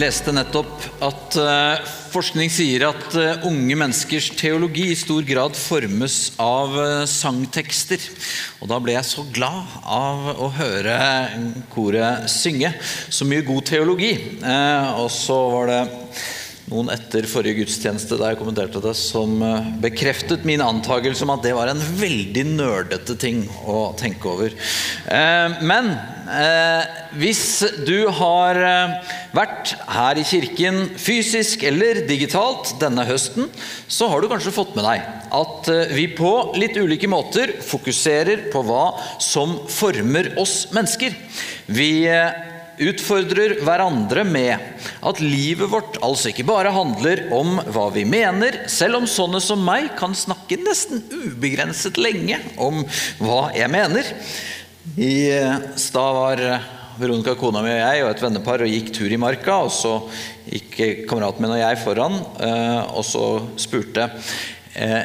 leste 0.00 0.32
nettopp 0.32 0.84
at 1.04 1.36
eh, 1.40 1.88
forskning 2.12 2.50
sier 2.52 2.86
at 2.88 3.14
eh, 3.18 3.44
unge 3.48 3.76
menneskers 3.76 4.30
teologi 4.38 4.86
i 4.92 4.98
stor 4.98 5.24
grad 5.28 5.56
formes 5.58 6.16
av 6.40 6.76
eh, 6.80 7.04
sangtekster. 7.10 8.02
Og 8.60 8.70
da 8.70 8.80
ble 8.80 8.96
jeg 8.96 9.08
så 9.08 9.26
glad 9.34 9.76
av 9.84 10.30
å 10.40 10.50
høre 10.56 10.96
koret 11.74 12.28
synge 12.32 12.72
så 12.80 13.28
mye 13.28 13.44
god 13.46 13.66
teologi. 13.68 14.12
og 14.40 15.08
så 15.12 15.38
var 15.52 15.70
det 15.70 15.80
noen 16.70 16.92
etter 16.94 17.26
forrige 17.26 17.64
gudstjeneste 17.64 18.18
da 18.20 18.30
jeg 18.30 18.38
kommenterte 18.38 18.82
det, 18.84 18.94
som 18.96 19.40
bekreftet 19.82 20.46
min 20.46 20.62
antakelse 20.62 21.26
om 21.26 21.34
at 21.34 21.42
det 21.44 21.56
var 21.56 21.72
en 21.72 21.82
veldig 21.98 22.44
nerdete 22.52 23.16
ting 23.18 23.42
å 23.66 23.90
tenke 23.98 24.30
over. 24.30 24.54
Men 25.66 25.92
hvis 27.18 27.44
du 27.86 28.06
har 28.14 28.58
vært 29.34 29.74
her 29.90 30.18
i 30.18 30.24
kirken 30.26 30.82
fysisk 30.98 31.62
eller 31.66 32.02
digitalt 32.08 32.74
denne 32.82 33.04
høsten, 33.08 33.48
så 33.90 34.08
har 34.10 34.22
du 34.22 34.30
kanskje 34.30 34.54
fått 34.54 34.76
med 34.76 34.86
deg 34.86 35.06
at 35.40 35.70
eh, 35.70 35.94
vi 35.94 36.06
på 36.16 36.32
litt 36.58 36.78
ulike 36.78 37.10
måter 37.10 37.54
fokuserer 37.64 38.48
på 38.52 38.62
hva 38.66 38.84
som 39.22 39.58
former 39.70 40.32
oss 40.40 40.64
mennesker. 40.74 41.14
Vi 41.70 41.90
eh, 42.10 42.38
utfordrer 42.80 43.58
hverandre 43.64 44.24
med 44.24 44.56
at 45.04 45.20
livet 45.22 45.70
vårt 45.70 45.98
altså 46.04 46.30
ikke 46.30 46.48
bare 46.48 46.72
handler 46.74 47.26
om 47.36 47.58
hva 47.70 47.90
vi 47.94 48.06
mener, 48.08 48.62
selv 48.72 49.02
om 49.02 49.10
sånne 49.10 49.42
som 49.44 49.60
meg 49.62 49.92
kan 50.00 50.16
snakke 50.16 50.58
nesten 50.64 51.04
ubegrenset 51.12 52.00
lenge 52.00 52.40
om 52.56 52.82
hva 53.20 53.50
jeg 53.56 53.70
mener. 53.72 54.08
I 54.96 55.30
eh, 55.38 55.56
stad 55.76 56.14
var 56.14 56.40
Veronica, 57.00 57.34
kona 57.36 57.62
mi 57.64 57.72
og 57.72 57.80
jeg 57.80 58.04
og 58.04 58.10
et 58.10 58.22
vennepar 58.24 58.62
og 58.64 58.72
gikk 58.72 58.92
tur 58.96 59.12
i 59.12 59.18
marka. 59.20 59.58
og 59.66 59.72
Så 59.72 59.96
gikk 60.48 61.06
kameraten 61.08 61.44
min 61.44 61.54
og 61.54 61.60
jeg 61.60 61.80
foran, 61.82 62.16
eh, 62.40 62.80
og 62.96 63.04
så 63.06 63.26
spurte 63.60 64.08
eh, 64.74 65.04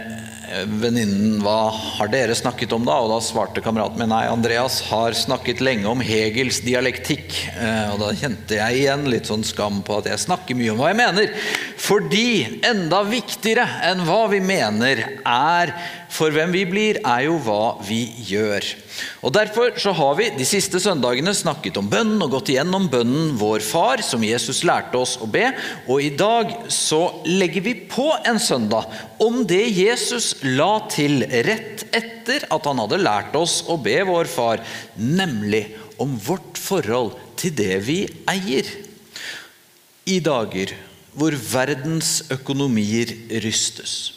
venninnen 0.80 1.40
hva 1.44 1.72
har 1.74 2.10
dere 2.12 2.36
snakket 2.38 2.74
om 2.76 2.86
da? 2.88 2.98
Og 3.04 3.12
da 3.12 3.20
svarte 3.24 3.64
kameraten 3.66 4.00
min 4.00 4.12
nei, 4.14 4.26
Andreas 4.32 4.80
har 4.90 5.16
snakket 5.18 5.64
lenge 5.64 5.90
om 5.92 6.04
Hegels 6.04 6.62
dialektikk. 6.66 7.36
Eh, 7.56 7.94
og 7.94 8.00
da 8.04 8.14
kjente 8.16 8.60
jeg 8.60 8.82
igjen 8.84 9.08
litt 9.12 9.28
sånn 9.32 9.46
skam 9.48 9.82
på 9.86 10.00
at 10.00 10.12
jeg 10.12 10.24
snakker 10.26 10.58
mye 10.58 10.72
om 10.74 10.82
hva 10.82 10.92
jeg 10.94 11.02
mener. 11.02 11.52
Fordi 11.86 12.28
enda 12.72 13.04
viktigere 13.08 13.68
enn 13.92 14.06
hva 14.08 14.24
vi 14.32 14.42
mener, 14.44 15.04
er 15.26 15.76
for 16.16 16.32
hvem 16.32 16.54
vi 16.56 16.64
blir, 16.68 17.00
er 17.04 17.26
jo 17.28 17.36
hva 17.44 17.76
vi 17.84 18.06
gjør. 18.30 18.66
Og 19.28 19.34
Derfor 19.36 19.76
så 19.82 19.92
har 19.96 20.16
vi 20.20 20.30
de 20.38 20.48
siste 20.48 20.80
søndagene 20.80 21.34
snakket 21.36 21.78
om 21.82 21.90
bønnen 21.92 22.24
og 22.24 22.32
gått 22.38 22.54
igjennom 22.54 22.88
bønnen 22.92 23.34
Vår 23.40 23.64
Far, 23.66 24.04
som 24.06 24.24
Jesus 24.24 24.64
lærte 24.68 25.00
oss 25.02 25.18
å 25.20 25.28
be. 25.30 25.50
Og 25.92 26.02
i 26.06 26.14
dag 26.16 26.54
så 26.72 27.02
legger 27.28 27.66
vi 27.68 27.76
på 27.92 28.08
en 28.24 28.40
søndag 28.40 28.88
om 29.24 29.44
det 29.48 29.66
Jesus 29.76 30.34
la 30.56 30.86
til 30.92 31.26
rett 31.48 31.86
etter 31.96 32.48
at 32.48 32.72
han 32.72 32.82
hadde 32.86 33.04
lært 33.04 33.36
oss 33.40 33.62
å 33.68 33.78
be 33.82 34.00
Vår 34.08 34.32
Far, 34.32 34.64
nemlig 34.96 35.68
om 36.02 36.16
vårt 36.26 36.60
forhold 36.60 37.16
til 37.40 37.56
det 37.56 37.80
vi 37.88 38.02
eier. 38.32 38.68
I 40.06 40.20
dager 40.24 40.76
hvor 41.16 41.36
verdens 41.52 42.20
økonomier 42.34 43.16
rystes 43.44 44.15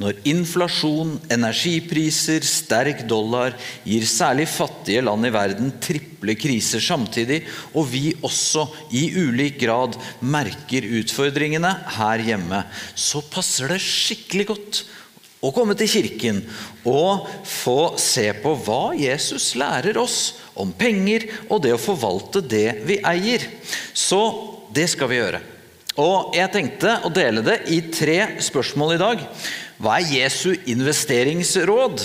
når 0.00 0.22
inflasjon, 0.24 1.18
energipriser, 1.32 2.44
sterk 2.46 3.02
dollar 3.08 3.52
gir 3.84 4.06
særlig 4.08 4.46
fattige 4.48 5.02
land 5.04 5.28
i 5.28 5.32
verden 5.34 5.74
triple 5.84 6.36
kriser 6.38 6.80
samtidig, 6.80 7.42
og 7.76 7.90
vi 7.92 8.14
også 8.24 8.64
i 8.96 9.04
ulik 9.20 9.60
grad 9.60 9.98
merker 10.24 10.88
utfordringene 11.02 11.74
her 11.98 12.24
hjemme, 12.24 12.62
så 12.96 13.20
passer 13.32 13.74
det 13.74 13.82
skikkelig 13.84 14.48
godt 14.54 14.82
å 15.42 15.50
komme 15.52 15.74
til 15.76 15.90
kirken 15.90 16.40
og 16.88 17.26
få 17.48 17.94
se 18.00 18.28
på 18.40 18.54
hva 18.64 18.94
Jesus 18.96 19.52
lærer 19.58 19.98
oss 20.00 20.38
om 20.56 20.72
penger 20.72 21.26
og 21.48 21.64
det 21.66 21.74
å 21.74 21.82
forvalte 21.82 22.40
det 22.46 22.68
vi 22.86 23.00
eier. 23.04 23.44
Så 23.92 24.22
det 24.72 24.86
skal 24.94 25.10
vi 25.10 25.18
gjøre. 25.20 25.42
Og 26.00 26.32
Jeg 26.32 26.48
tenkte 26.54 26.94
å 27.04 27.10
dele 27.12 27.42
det 27.44 27.58
i 27.74 27.82
tre 27.92 28.38
spørsmål 28.40 28.94
i 28.94 29.00
dag. 29.02 29.26
Hva 29.82 29.96
er 29.98 30.12
Jesu 30.14 30.52
investeringsråd? 30.70 32.04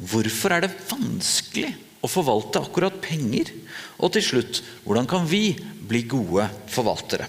Hvorfor 0.00 0.54
er 0.56 0.64
det 0.64 0.70
vanskelig 0.88 1.74
å 2.00 2.08
forvalte 2.08 2.62
akkurat 2.64 2.96
penger? 3.04 3.50
Og 4.00 4.14
til 4.14 4.24
slutt, 4.24 4.62
hvordan 4.86 5.08
kan 5.10 5.28
vi 5.28 5.52
bli 5.84 6.00
gode 6.08 6.46
forvaltere? 6.72 7.28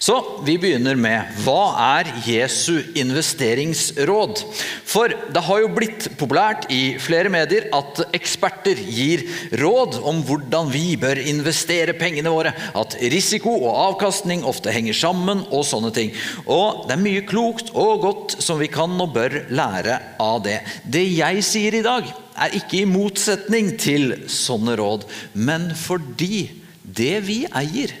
Så 0.00 0.16
vi 0.46 0.56
begynner 0.58 0.96
med 0.98 1.42
hva 1.44 1.74
er 2.00 2.08
Jesu 2.26 2.80
investeringsråd? 2.98 4.40
For 4.88 5.12
det 5.30 5.42
har 5.46 5.60
jo 5.62 5.70
blitt 5.76 6.08
populært 6.18 6.66
i 6.74 6.96
flere 7.02 7.30
medier 7.32 7.68
at 7.76 8.00
eksperter 8.16 8.80
gir 8.80 9.22
råd 9.60 10.00
om 10.10 10.22
hvordan 10.26 10.72
vi 10.72 10.96
bør 11.00 11.20
investere 11.22 11.94
pengene 11.98 12.32
våre. 12.32 12.54
At 12.74 12.98
risiko 13.12 13.54
og 13.60 13.78
avkastning 13.90 14.42
ofte 14.48 14.74
henger 14.74 14.96
sammen 14.96 15.44
og 15.50 15.66
sånne 15.68 15.92
ting. 15.94 16.12
Og 16.50 16.86
det 16.88 16.96
er 16.96 17.04
mye 17.04 17.24
klokt 17.28 17.70
og 17.70 18.02
godt 18.08 18.38
som 18.42 18.58
vi 18.62 18.70
kan 18.72 18.98
og 19.00 19.14
bør 19.14 19.42
lære 19.54 20.00
av 20.20 20.42
det. 20.46 20.60
Det 20.82 21.06
jeg 21.06 21.46
sier 21.46 21.78
i 21.78 21.86
dag, 21.86 22.10
er 22.40 22.54
ikke 22.56 22.82
i 22.82 22.88
motsetning 22.88 23.74
til 23.80 24.14
sånne 24.32 24.78
råd, 24.80 25.04
men 25.36 25.70
fordi 25.76 26.48
det 26.82 27.18
vi 27.26 27.42
eier 27.46 27.92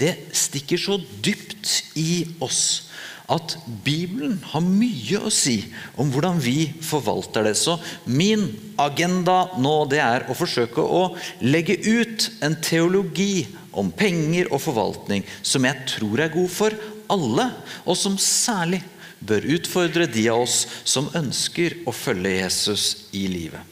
det 0.00 0.12
stikker 0.36 0.80
så 0.80 0.98
dypt 1.24 1.70
i 1.96 2.26
oss 2.44 2.86
at 3.32 3.56
Bibelen 3.82 4.36
har 4.52 4.62
mye 4.62 5.18
å 5.26 5.32
si 5.34 5.56
om 5.98 6.12
hvordan 6.14 6.38
vi 6.42 6.68
forvalter 6.84 7.48
det. 7.48 7.56
Så 7.58 7.74
min 8.06 8.46
agenda 8.78 9.56
nå 9.58 9.74
det 9.90 10.02
er 10.02 10.28
å 10.30 10.36
forsøke 10.38 10.82
å 10.82 11.08
legge 11.42 11.78
ut 11.82 12.28
en 12.46 12.54
teologi 12.62 13.46
om 13.76 13.90
penger 13.90 14.52
og 14.52 14.62
forvaltning 14.62 15.26
som 15.42 15.66
jeg 15.66 15.88
tror 15.96 16.22
er 16.22 16.34
god 16.34 16.52
for 16.52 16.76
alle, 17.12 17.50
og 17.86 17.98
som 17.98 18.16
særlig 18.18 18.82
bør 19.26 19.46
utfordre 19.56 20.06
de 20.10 20.26
av 20.30 20.44
oss 20.44 20.64
som 20.84 21.10
ønsker 21.16 21.80
å 21.86 21.94
følge 21.94 22.36
Jesus 22.36 22.86
i 23.16 23.26
livet. 23.30 23.62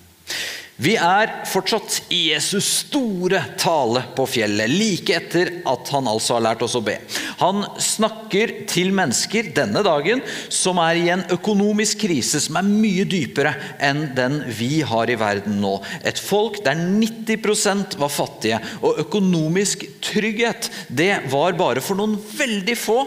Vi 0.76 0.96
er 0.98 1.30
fortsatt 1.46 2.00
i 2.10 2.32
Jesus 2.32 2.66
store 2.80 3.38
tale 3.62 4.00
på 4.16 4.24
fjellet, 4.26 4.72
like 4.74 5.14
etter 5.14 5.52
at 5.70 5.90
han 5.94 6.08
altså 6.10 6.34
har 6.34 6.42
lært 6.48 6.64
oss 6.66 6.74
å 6.74 6.82
be. 6.82 6.96
Han 7.38 7.62
snakker 7.78 8.56
til 8.70 8.90
mennesker 8.94 9.52
denne 9.54 9.84
dagen 9.86 10.22
som 10.50 10.80
er 10.82 10.98
i 10.98 11.12
en 11.14 11.22
økonomisk 11.36 12.02
krise 12.02 12.42
som 12.42 12.58
er 12.58 12.66
mye 12.66 13.06
dypere 13.06 13.52
enn 13.78 14.08
den 14.18 14.40
vi 14.58 14.80
har 14.82 15.12
i 15.12 15.18
verden 15.20 15.60
nå. 15.62 15.76
Et 16.02 16.18
folk 16.18 16.58
der 16.66 16.82
90% 16.82 17.94
var 18.00 18.10
fattige, 18.10 18.58
og 18.82 18.98
økonomisk 19.06 19.86
trygghet 20.02 20.72
det 20.90 21.12
var 21.30 21.54
bare 21.54 21.84
for 21.86 22.02
noen 22.02 22.18
veldig 22.18 22.76
få, 22.80 22.98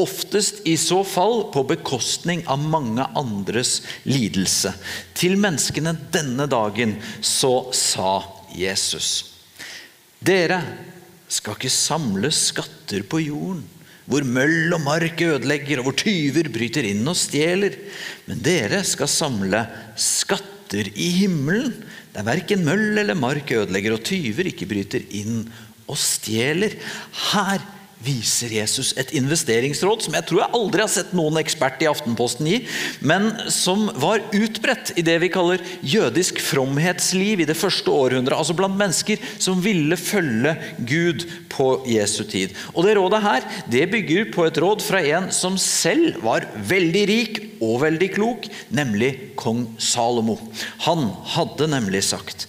oftest 0.00 0.62
i 0.68 0.76
så 0.80 1.02
fall 1.06 1.48
på 1.54 1.64
bekostning 1.68 2.44
av 2.50 2.62
mange 2.62 3.04
andres 3.18 3.80
lidelse. 4.08 4.72
Til 5.18 5.36
menneskene 5.40 5.94
denne 6.14 6.48
dagen 6.50 6.96
så 7.20 7.70
sa 7.76 8.14
Jesus. 8.56 9.10
Dere 10.22 10.60
skal 11.32 11.56
ikke 11.56 11.72
samle 11.72 12.30
skatter 12.34 13.04
på 13.08 13.22
jorden, 13.24 13.64
hvor 14.06 14.26
møll 14.26 14.74
og 14.74 14.82
mark 14.84 15.20
ødelegger, 15.24 15.80
og 15.80 15.88
hvor 15.88 15.98
tyver 16.02 16.50
bryter 16.52 16.86
inn 16.88 17.06
og 17.08 17.16
stjeler. 17.18 17.76
Men 18.26 18.42
dere 18.44 18.82
skal 18.86 19.10
samle 19.10 19.64
skatter 19.98 20.90
i 20.92 21.08
himmelen, 21.22 21.74
der 22.12 22.26
verken 22.26 22.64
møll 22.66 22.98
eller 23.00 23.16
mark 23.16 23.50
ødelegger, 23.54 23.96
og 23.96 24.04
tyver 24.06 24.50
ikke 24.50 24.68
bryter 24.68 25.06
inn 25.16 25.46
og 25.88 25.96
stjeler. 25.98 26.76
Her 27.32 27.62
viser 28.02 28.52
Jesus 28.54 28.92
et 28.98 29.12
investeringsråd 29.16 30.04
som 30.04 30.16
jeg 30.16 30.26
tror 30.28 30.42
jeg 30.42 30.56
aldri 30.58 30.82
har 30.84 30.90
sett 30.92 31.12
noen 31.16 31.38
ekspert 31.40 31.82
i 31.84 31.88
Aftenposten 31.90 32.48
gi, 32.48 32.58
men 33.00 33.30
som 33.52 33.86
var 34.00 34.24
utbredt 34.34 34.94
i 34.98 35.04
det 35.06 35.18
vi 35.22 35.30
kaller 35.32 35.62
jødisk 35.86 36.40
fromhetsliv 36.42 37.44
i 37.44 37.48
det 37.48 37.56
første 37.58 37.92
århundret. 37.92 38.36
Altså 38.38 38.56
blant 38.58 38.78
mennesker 38.78 39.22
som 39.36 39.62
ville 39.62 39.98
følge 40.00 40.56
Gud 40.88 41.26
på 41.52 41.68
Jesu 41.90 42.22
tid. 42.28 42.56
Og 42.74 42.86
Det 42.86 42.96
rådet 42.98 43.22
her 43.22 43.46
det 43.70 43.86
bygger 43.92 44.30
på 44.34 44.46
et 44.48 44.58
råd 44.62 44.82
fra 44.84 45.02
en 45.14 45.30
som 45.34 45.58
selv 45.60 46.22
var 46.24 46.46
veldig 46.68 47.04
rik 47.10 47.40
og 47.62 47.82
veldig 47.84 48.10
klok, 48.16 48.48
nemlig 48.74 49.36
kong 49.38 49.66
Salomo. 49.78 50.38
Han 50.88 51.10
hadde 51.36 51.70
nemlig 51.70 52.02
sagt 52.08 52.48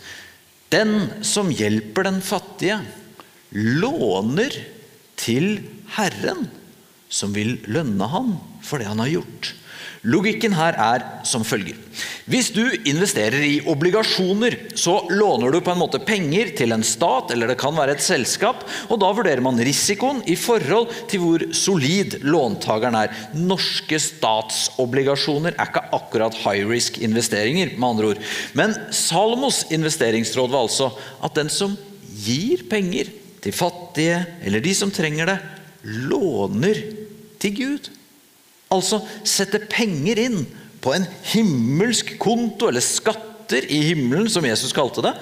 Den 0.74 1.10
som 1.22 1.52
hjelper 1.54 2.08
den 2.08 2.22
fattige, 2.26 2.80
låner 3.54 4.56
til 5.24 5.58
Herren, 5.96 6.48
som 7.10 7.34
vil 7.36 7.58
lønne 7.72 8.08
ham 8.12 8.36
for 8.66 8.82
det 8.82 8.90
han 8.90 9.02
har 9.04 9.16
gjort. 9.18 9.54
Logikken 10.04 10.52
her 10.52 10.76
er 10.76 11.04
som 11.24 11.46
følger. 11.48 11.78
Hvis 12.28 12.50
du 12.52 12.62
investerer 12.90 13.40
i 13.48 13.62
obligasjoner, 13.72 14.58
så 14.76 14.98
låner 15.08 15.54
du 15.54 15.62
på 15.64 15.72
en 15.72 15.80
måte 15.80 16.02
penger 16.04 16.52
til 16.58 16.76
en 16.76 16.84
stat, 16.84 17.32
eller 17.32 17.48
det 17.48 17.56
kan 17.62 17.76
være 17.78 17.96
et 17.96 18.04
selskap, 18.04 18.66
og 18.92 19.00
da 19.00 19.14
vurderer 19.16 19.44
man 19.46 19.62
risikoen 19.64 20.20
i 20.28 20.36
forhold 20.40 20.92
til 21.12 21.24
hvor 21.24 21.48
solid 21.56 22.18
låntakeren 22.28 23.00
er. 23.00 23.16
Norske 23.40 24.02
statsobligasjoner 24.04 25.56
er 25.56 25.72
ikke 25.72 25.88
akkurat 25.96 26.36
high 26.44 26.68
risk-investeringer, 26.68 27.78
med 27.78 27.90
andre 27.94 28.12
ord. 28.12 28.24
Men 28.60 28.76
Salomos 28.92 29.64
investeringsråd 29.72 30.52
var 30.52 30.68
altså 30.68 30.92
at 31.24 31.40
den 31.40 31.52
som 31.54 31.80
gir 32.12 32.68
penger 32.68 33.08
til 33.44 33.56
fattige, 33.56 34.22
eller 34.46 34.64
de 34.64 34.74
som 34.78 34.92
trenger 34.94 35.34
det, 35.34 35.40
låner 35.84 36.80
til 37.44 37.56
Gud. 37.58 37.90
Altså 38.74 39.02
sette 39.28 39.62
penger 39.70 40.22
inn 40.24 40.44
på 40.84 40.96
en 40.96 41.08
himmelsk 41.34 42.16
konto, 42.22 42.70
eller 42.70 42.84
skatter 42.84 43.68
i 43.72 43.84
himmelen, 43.92 44.30
som 44.32 44.46
Jesus 44.48 44.76
kalte 44.76 45.04
det. 45.06 45.14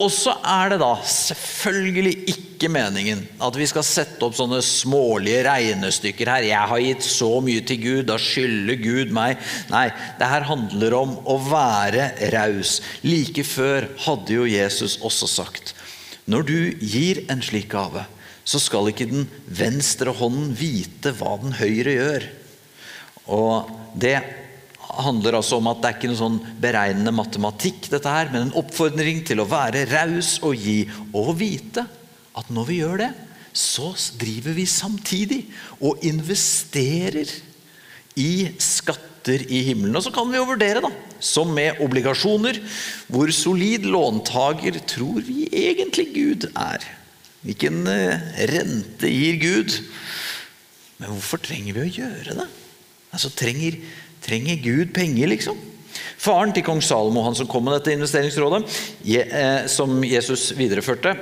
Og 0.00 0.08
så 0.08 0.32
er 0.48 0.70
det 0.72 0.78
da 0.80 0.94
selvfølgelig 1.04 2.12
ikke 2.32 2.70
meningen 2.72 3.20
at 3.44 3.56
vi 3.56 3.66
skal 3.68 3.84
sette 3.84 4.24
opp 4.24 4.32
sånne 4.36 4.62
smålige 4.64 5.42
regnestykker 5.44 6.30
her. 6.32 6.46
'Jeg 6.48 6.68
har 6.70 6.80
gitt 6.80 7.04
så 7.04 7.28
mye 7.44 7.60
til 7.60 7.82
Gud, 7.82 8.06
da 8.08 8.16
skylder 8.16 8.80
Gud 8.80 9.12
meg.' 9.12 9.36
Nei, 9.68 9.90
det 10.16 10.30
her 10.32 10.48
handler 10.48 10.96
om 10.96 11.12
å 11.28 11.36
være 11.50 12.14
raus. 12.32 12.80
Like 13.04 13.44
før 13.44 13.90
hadde 14.06 14.40
jo 14.40 14.48
Jesus 14.48 14.96
også 15.04 15.28
sagt 15.28 15.74
når 16.30 16.46
du 16.46 16.58
gir 16.78 17.24
en 17.32 17.42
slik 17.42 17.70
gave, 17.72 18.04
så 18.46 18.60
skal 18.62 18.90
ikke 18.90 19.08
den 19.10 19.26
venstre 19.46 20.12
hånden 20.16 20.52
vite 20.58 21.12
hva 21.18 21.36
den 21.42 21.56
høyre 21.58 21.96
gjør. 21.96 22.28
Og 23.30 23.76
Det 24.00 24.18
handler 25.00 25.36
altså 25.38 25.58
om 25.58 25.68
at 25.70 25.80
det 25.80 25.88
er 25.88 25.96
ikke 25.98 26.10
noe 26.10 26.18
sånn 26.18 26.38
beregnende 26.62 27.12
matematikk, 27.14 27.88
dette 27.92 28.10
her, 28.10 28.30
men 28.30 28.48
en 28.48 28.56
oppfordring 28.58 29.22
til 29.26 29.42
å 29.42 29.48
være 29.50 29.86
raus 29.90 30.36
og 30.46 30.54
gi, 30.58 30.84
og 31.14 31.32
vite 31.38 31.84
at 32.38 32.50
når 32.54 32.68
vi 32.68 32.78
gjør 32.80 33.02
det, 33.02 33.10
så 33.50 33.90
driver 34.18 34.54
vi 34.54 34.66
samtidig 34.70 35.40
og 35.82 36.02
investerer 36.06 37.30
i 38.18 38.32
skatter 39.20 39.44
i 39.50 39.62
himmelen. 39.68 39.96
Og 39.96 40.02
så 40.02 40.12
kan 40.12 40.30
vi 40.30 40.38
jo 40.38 40.48
vurdere, 40.48 40.80
da, 40.80 40.90
som 41.20 41.52
med 41.52 41.80
obligasjoner, 41.80 42.60
hvor 43.08 43.30
solid 43.30 43.84
låntaker 43.84 44.80
tror 44.86 45.20
vi 45.20 45.48
egentlig 45.52 46.12
Gud 46.14 46.50
er. 46.56 46.80
Hvilken 47.42 47.86
eh, 47.86 48.20
rente 48.50 49.08
gir 49.08 49.36
Gud? 49.40 49.80
Men 50.98 51.14
hvorfor 51.14 51.40
trenger 51.40 51.74
vi 51.74 51.86
å 51.86 51.94
gjøre 52.04 52.36
det? 52.36 52.48
Altså, 53.12 53.30
trenger, 53.32 53.78
trenger 54.22 54.60
Gud 54.60 54.92
penger, 54.94 55.28
liksom? 55.28 55.58
Faren 56.20 56.52
til 56.52 56.64
kong 56.64 56.82
Salomo, 56.84 57.22
han 57.24 57.34
som 57.34 57.48
kom 57.48 57.64
med 57.64 57.78
dette 57.78 57.94
investeringsrådet, 57.96 58.62
eh, 59.08 59.66
som 59.72 60.02
Jesus 60.04 60.50
videreførte 60.56 61.16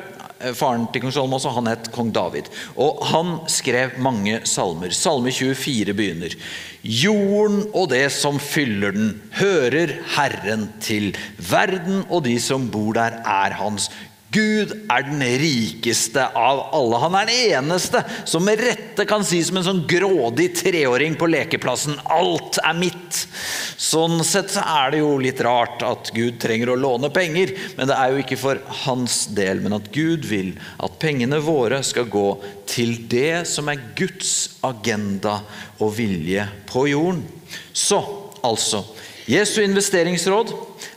Faren 0.55 0.87
til 0.93 1.03
kong 1.03 1.13
Salomo 1.15 1.39
også, 1.39 1.51
han 1.57 1.71
het 1.71 1.91
kong 1.95 2.13
David. 2.15 2.51
Og 2.79 3.01
Han 3.11 3.39
skrev 3.51 3.97
mange 3.99 4.41
salmer. 4.47 4.95
Salme 4.95 5.33
24 5.35 5.95
begynner. 5.99 6.35
Jorden 6.83 7.65
og 7.75 7.91
det 7.91 8.07
som 8.15 8.39
fyller 8.39 8.95
den, 8.95 9.17
hører 9.39 9.97
Herren 10.15 10.69
til. 10.81 11.11
Verden 11.39 12.05
og 12.09 12.25
de 12.29 12.39
som 12.41 12.69
bor 12.71 12.95
der, 12.95 13.19
er 13.25 13.59
hans. 13.59 13.91
Gud 14.31 14.75
er 14.93 15.07
den 15.07 15.23
rikeste 15.41 16.27
av 16.37 16.67
alle. 16.77 16.99
Han 17.01 17.15
er 17.17 17.29
den 17.31 17.53
eneste 17.55 18.03
som 18.29 18.45
med 18.45 18.61
rette 18.61 19.07
kan 19.09 19.25
si 19.25 19.41
som 19.45 19.57
en 19.57 19.65
sånn 19.65 19.81
grådig 19.89 20.51
treåring 20.59 21.17
på 21.17 21.31
lekeplassen 21.33 21.97
'Alt 22.05 22.59
er 22.61 22.77
mitt'. 22.77 23.23
Sånn 23.79 24.21
sett 24.27 24.53
så 24.53 24.61
er 24.61 24.93
det 24.93 25.01
jo 25.01 25.15
litt 25.23 25.41
rart 25.41 25.81
at 25.87 26.13
Gud 26.13 26.37
trenger 26.43 26.75
å 26.75 26.77
låne 26.77 27.09
penger, 27.15 27.55
men 27.79 27.89
det 27.89 27.97
er 27.97 28.13
jo 28.13 28.21
ikke 28.21 28.41
for 28.41 28.61
hans 28.85 29.27
del, 29.33 29.63
men 29.65 29.79
at 29.79 29.89
Gud 29.95 30.29
vil 30.29 30.53
at 30.77 30.99
pengene 31.01 31.41
våre 31.41 31.81
skal 31.87 32.05
gå 32.05 32.29
til 32.69 33.09
det 33.09 33.47
som 33.49 33.71
er 33.73 33.81
Guds 33.97 34.61
agenda 34.67 35.41
og 35.81 35.97
vilje 35.97 36.45
på 36.69 36.85
jorden. 36.93 37.25
Så 37.73 38.03
altså 38.45 38.85
Jesu 39.29 39.61
investeringsråd 39.61 40.55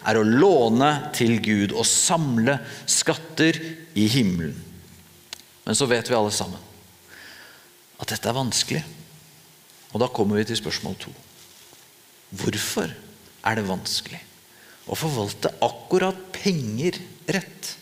er 0.08 0.18
å 0.18 0.24
låne 0.24 0.92
til 1.16 1.36
Gud 1.44 1.74
og 1.76 1.84
samle 1.88 2.62
skatter 2.88 3.58
i 4.00 4.06
himmelen. 4.12 4.56
Men 5.66 5.78
så 5.78 5.88
vet 5.90 6.08
vi 6.08 6.16
alle 6.16 6.32
sammen 6.34 6.70
at 8.02 8.10
dette 8.10 8.30
er 8.32 8.38
vanskelig. 8.38 8.82
Og 9.92 10.00
da 10.02 10.08
kommer 10.10 10.40
vi 10.40 10.48
til 10.50 10.58
spørsmål 10.58 10.96
to. 11.04 11.12
Hvorfor 12.40 12.88
er 12.88 13.60
det 13.60 13.68
vanskelig 13.68 14.22
å 14.88 14.98
forvalte 14.98 15.52
akkurat 15.62 16.18
penger 16.34 16.98
rett? 17.36 17.74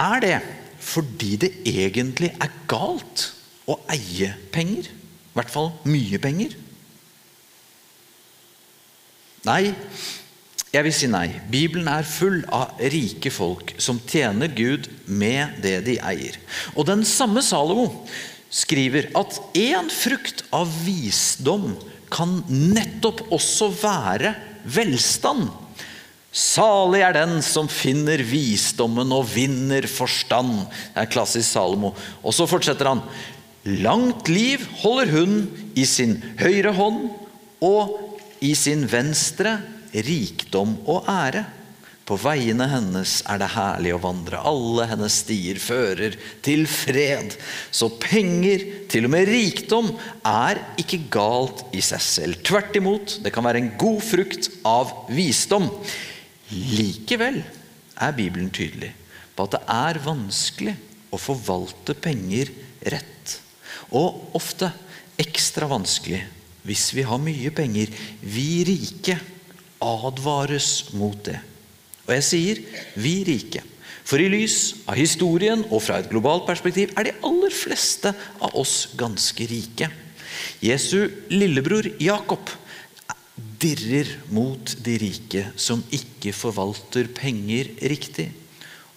Er 0.00 0.24
det 0.24 0.38
fordi 0.80 1.34
det 1.44 1.52
egentlig 1.68 2.32
er 2.40 2.56
galt 2.70 3.28
å 3.68 3.76
eie 3.92 4.32
penger? 4.54 4.88
I 4.88 5.36
hvert 5.36 5.52
fall 5.52 5.70
mye 5.84 6.18
penger? 6.22 6.56
Nei, 9.48 9.72
jeg 10.70 10.86
vil 10.86 10.94
si 10.94 11.08
nei. 11.10 11.28
Bibelen 11.50 11.88
er 11.90 12.06
full 12.06 12.42
av 12.54 12.78
rike 12.92 13.32
folk 13.34 13.72
som 13.82 13.98
tjener 14.06 14.52
Gud 14.54 14.86
med 15.08 15.56
det 15.64 15.80
de 15.86 15.96
eier. 15.98 16.36
Og 16.76 16.86
den 16.86 17.02
samme 17.08 17.42
Salomo 17.42 17.88
skriver 18.52 19.08
at 19.18 19.38
én 19.56 19.88
frukt 19.90 20.44
av 20.54 20.70
visdom 20.84 21.72
kan 22.10 22.40
nettopp 22.50 23.24
også 23.32 23.70
være 23.80 24.34
velstand. 24.68 25.48
Salig 26.30 27.00
er 27.02 27.16
den 27.16 27.40
som 27.42 27.66
finner 27.70 28.22
visdommen 28.22 29.10
og 29.14 29.26
vinner 29.32 29.88
forstand. 29.90 30.52
Det 30.92 31.02
er 31.02 31.10
klassisk 31.10 31.48
Salomo. 31.48 31.94
Og 32.22 32.36
så 32.36 32.46
fortsetter 32.50 32.92
han. 32.92 33.02
Langt 33.82 34.30
liv 34.30 34.62
holder 34.84 35.10
hun 35.16 35.34
i 35.74 35.82
sin 35.88 36.14
høyre 36.38 36.72
hånd, 36.76 37.10
og 37.60 38.09
i 38.44 38.54
sin 38.56 38.86
venstre 38.88 39.58
rikdom 39.92 40.76
og 40.88 41.08
ære. 41.10 41.44
På 42.10 42.16
veiene 42.18 42.66
hennes 42.66 43.20
er 43.30 43.38
det 43.38 43.52
herlig 43.52 43.92
å 43.94 44.00
vandre, 44.02 44.40
alle 44.42 44.88
hennes 44.90 45.20
stier 45.22 45.60
fører 45.62 46.16
til 46.42 46.64
fred. 46.66 47.36
Så 47.70 47.86
penger, 48.02 48.64
til 48.90 49.06
og 49.06 49.12
med 49.14 49.30
rikdom, 49.30 49.92
er 50.26 50.58
ikke 50.80 51.04
galt 51.12 51.62
i 51.70 51.82
seg 51.84 52.02
selv. 52.02 52.40
Tvert 52.42 52.74
imot, 52.80 53.20
det 53.22 53.30
kan 53.30 53.46
være 53.46 53.62
en 53.62 53.70
god 53.78 54.02
frukt 54.02 54.50
av 54.66 54.90
visdom. 55.14 55.70
Likevel 56.50 57.44
er 58.00 58.18
Bibelen 58.18 58.50
tydelig 58.50 58.90
på 59.36 59.46
at 59.46 59.54
det 59.54 59.62
er 59.70 60.02
vanskelig 60.02 60.74
å 61.14 61.20
forvalte 61.20 61.94
penger 61.94 62.50
rett. 62.90 63.38
Og 63.94 64.34
ofte 64.34 64.72
ekstra 65.20 65.70
vanskelig 65.70 66.24
hvis 66.70 66.92
vi 66.94 67.04
har 67.06 67.18
mye 67.18 67.50
penger. 67.54 67.90
Vi 68.22 68.62
rike 68.68 69.18
advares 69.82 70.92
mot 70.94 71.18
det. 71.26 71.40
Og 72.06 72.14
jeg 72.14 72.26
sier 72.26 72.62
vi 73.00 73.20
rike. 73.26 73.64
For 74.06 74.22
i 74.22 74.30
lys 74.30 74.86
av 74.90 74.98
historien 74.98 75.62
og 75.68 75.82
fra 75.84 76.00
et 76.00 76.08
globalt 76.10 76.46
perspektiv 76.48 76.94
er 76.98 77.06
de 77.06 77.18
aller 77.26 77.52
fleste 77.54 78.10
av 78.42 78.56
oss 78.58 78.88
ganske 78.98 79.46
rike. 79.50 79.90
Jesu 80.64 81.10
lillebror 81.30 81.86
Jakob 82.02 82.50
dirrer 83.60 84.08
mot 84.32 84.72
de 84.84 84.96
rike 85.00 85.44
som 85.60 85.82
ikke 85.94 86.32
forvalter 86.36 87.10
penger 87.14 87.70
riktig. 87.92 88.30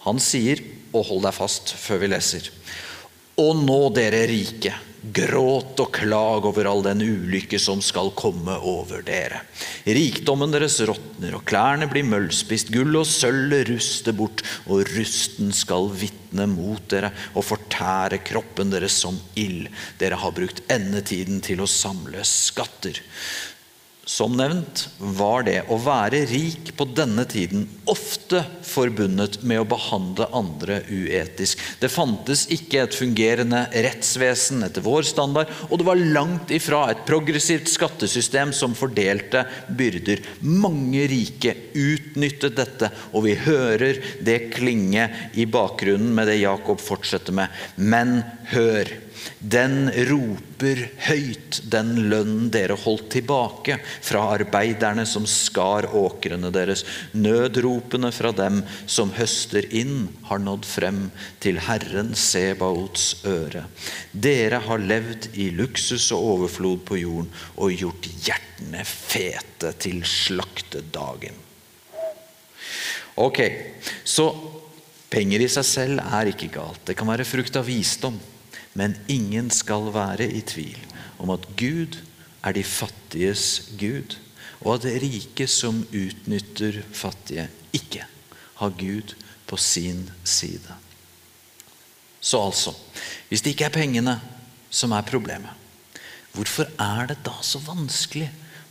Han 0.04 0.20
sier, 0.20 0.60
og 0.94 1.06
hold 1.08 1.24
deg 1.26 1.34
fast 1.34 1.72
før 1.80 2.02
vi 2.04 2.08
leser 2.12 2.50
Og 3.40 3.56
nå, 3.64 3.78
dere 3.96 4.20
rike, 4.30 4.74
Gråt 5.04 5.80
og 5.82 5.90
klag 5.92 6.46
over 6.48 6.64
all 6.64 6.80
den 6.86 7.02
ulykke 7.04 7.58
som 7.60 7.82
skal 7.84 8.08
komme 8.16 8.54
over 8.64 9.02
dere. 9.04 9.42
Rikdommen 9.84 10.54
deres 10.54 10.78
råtner, 10.80 11.34
og 11.36 11.44
klærne 11.44 11.90
blir 11.90 12.06
møllspist. 12.08 12.72
Gull 12.72 12.96
og 12.96 13.04
sølvet 13.10 13.68
ruster 13.68 14.16
bort, 14.16 14.40
og 14.64 14.88
rusten 14.94 15.52
skal 15.52 15.90
vitne 15.92 16.46
mot 16.48 16.88
dere 16.88 17.12
og 17.34 17.44
fortære 17.44 18.22
kroppen 18.24 18.72
deres 18.72 18.96
som 19.04 19.18
ild. 19.36 19.68
Dere 20.00 20.16
har 20.22 20.32
brukt 20.32 20.64
endetiden 20.72 21.44
til 21.44 21.60
å 21.60 21.68
samle 21.68 22.24
skatter. 22.24 23.02
Som 24.04 24.36
nevnt 24.36 24.88
var 24.98 25.46
det 25.46 25.62
å 25.72 25.78
være 25.80 26.26
rik 26.28 26.74
på 26.76 26.84
denne 26.92 27.24
tiden 27.28 27.64
ofte 27.88 28.42
forbundet 28.66 29.38
med 29.48 29.62
å 29.62 29.68
behandle 29.68 30.26
andre 30.36 30.82
uetisk. 30.90 31.60
Det 31.80 31.88
fantes 31.92 32.44
ikke 32.52 32.82
et 32.82 32.96
fungerende 32.96 33.62
rettsvesen 33.72 34.66
etter 34.66 34.84
vår 34.84 35.08
standard, 35.08 35.48
og 35.70 35.80
det 35.80 35.88
var 35.88 36.04
langt 36.16 36.52
ifra 36.52 36.82
et 36.92 37.04
progressivt 37.08 37.70
skattesystem 37.72 38.52
som 38.56 38.76
fordelte 38.76 39.46
byrder. 39.72 40.20
Mange 40.44 41.06
rike 41.08 41.56
utnyttet 41.72 42.58
dette, 42.60 42.92
og 43.16 43.24
vi 43.28 43.38
hører 43.46 44.02
det 44.24 44.50
klinge 44.52 45.08
i 45.32 45.48
bakgrunnen 45.48 46.12
med 46.12 46.28
det 46.28 46.42
Jakob 46.42 46.82
fortsetter 46.82 47.36
med. 47.40 47.64
Men 47.80 48.18
hør, 48.52 48.92
den 49.38 49.88
roper 50.08 50.80
høyt 51.06 51.60
den 51.72 51.94
lønnen 52.10 52.50
dere 52.54 52.76
holdt 52.78 53.10
tilbake 53.14 53.78
fra 54.04 54.24
arbeiderne 54.34 55.04
som 55.08 55.26
skar 55.28 55.88
åkrene 55.94 56.50
deres. 56.54 56.84
Nødropene 57.12 58.10
fra 58.14 58.32
dem 58.36 58.62
som 58.86 59.12
høster 59.16 59.66
inn, 59.74 60.08
har 60.28 60.40
nådd 60.42 60.66
frem 60.68 61.00
til 61.44 61.60
Herren 61.66 62.14
Sebaots 62.18 63.24
øre. 63.28 63.66
Dere 64.12 64.62
har 64.66 64.82
levd 64.82 65.30
i 65.34 65.50
luksus 65.54 66.10
og 66.14 66.28
overflod 66.34 66.84
på 66.88 67.00
jorden 67.02 67.30
og 67.56 67.74
gjort 67.76 68.10
hjertene 68.26 68.84
fete 68.88 69.74
til 69.80 70.02
slaktedagen. 70.08 71.36
Ok, 73.20 73.40
så 74.02 74.26
penger 75.12 75.44
i 75.44 75.50
seg 75.50 75.66
selv 75.68 76.02
er 76.02 76.32
ikke 76.32 76.50
galt. 76.56 76.82
Det 76.88 76.96
kan 76.98 77.08
være 77.10 77.26
frukt 77.28 77.54
av 77.60 77.68
visdom. 77.68 78.16
Men 78.74 78.96
ingen 79.08 79.50
skal 79.54 79.92
være 79.94 80.26
i 80.26 80.42
tvil 80.46 80.78
om 81.22 81.30
at 81.34 81.46
Gud 81.58 82.00
er 82.44 82.56
de 82.56 82.64
fattiges 82.66 83.70
Gud, 83.80 84.18
og 84.64 84.78
at 84.78 84.88
rike 85.02 85.46
som 85.50 85.82
utnytter 85.92 86.80
fattige, 86.92 87.48
ikke 87.72 88.06
har 88.60 88.76
Gud 88.78 89.14
på 89.46 89.58
sin 89.60 90.06
side. 90.24 90.78
Så 92.20 92.40
altså, 92.40 92.72
hvis 93.28 93.44
det 93.44 93.54
ikke 93.54 93.68
er 93.68 93.76
pengene 93.76 94.14
som 94.72 94.94
er 94.96 95.06
problemet, 95.06 95.52
hvorfor 96.34 96.70
er 96.80 97.10
det 97.10 97.20
da 97.26 97.36
så 97.44 97.60
vanskelig 97.62 98.30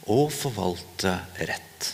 å 0.10 0.26
forvalte 0.34 1.14
rett? 1.38 1.94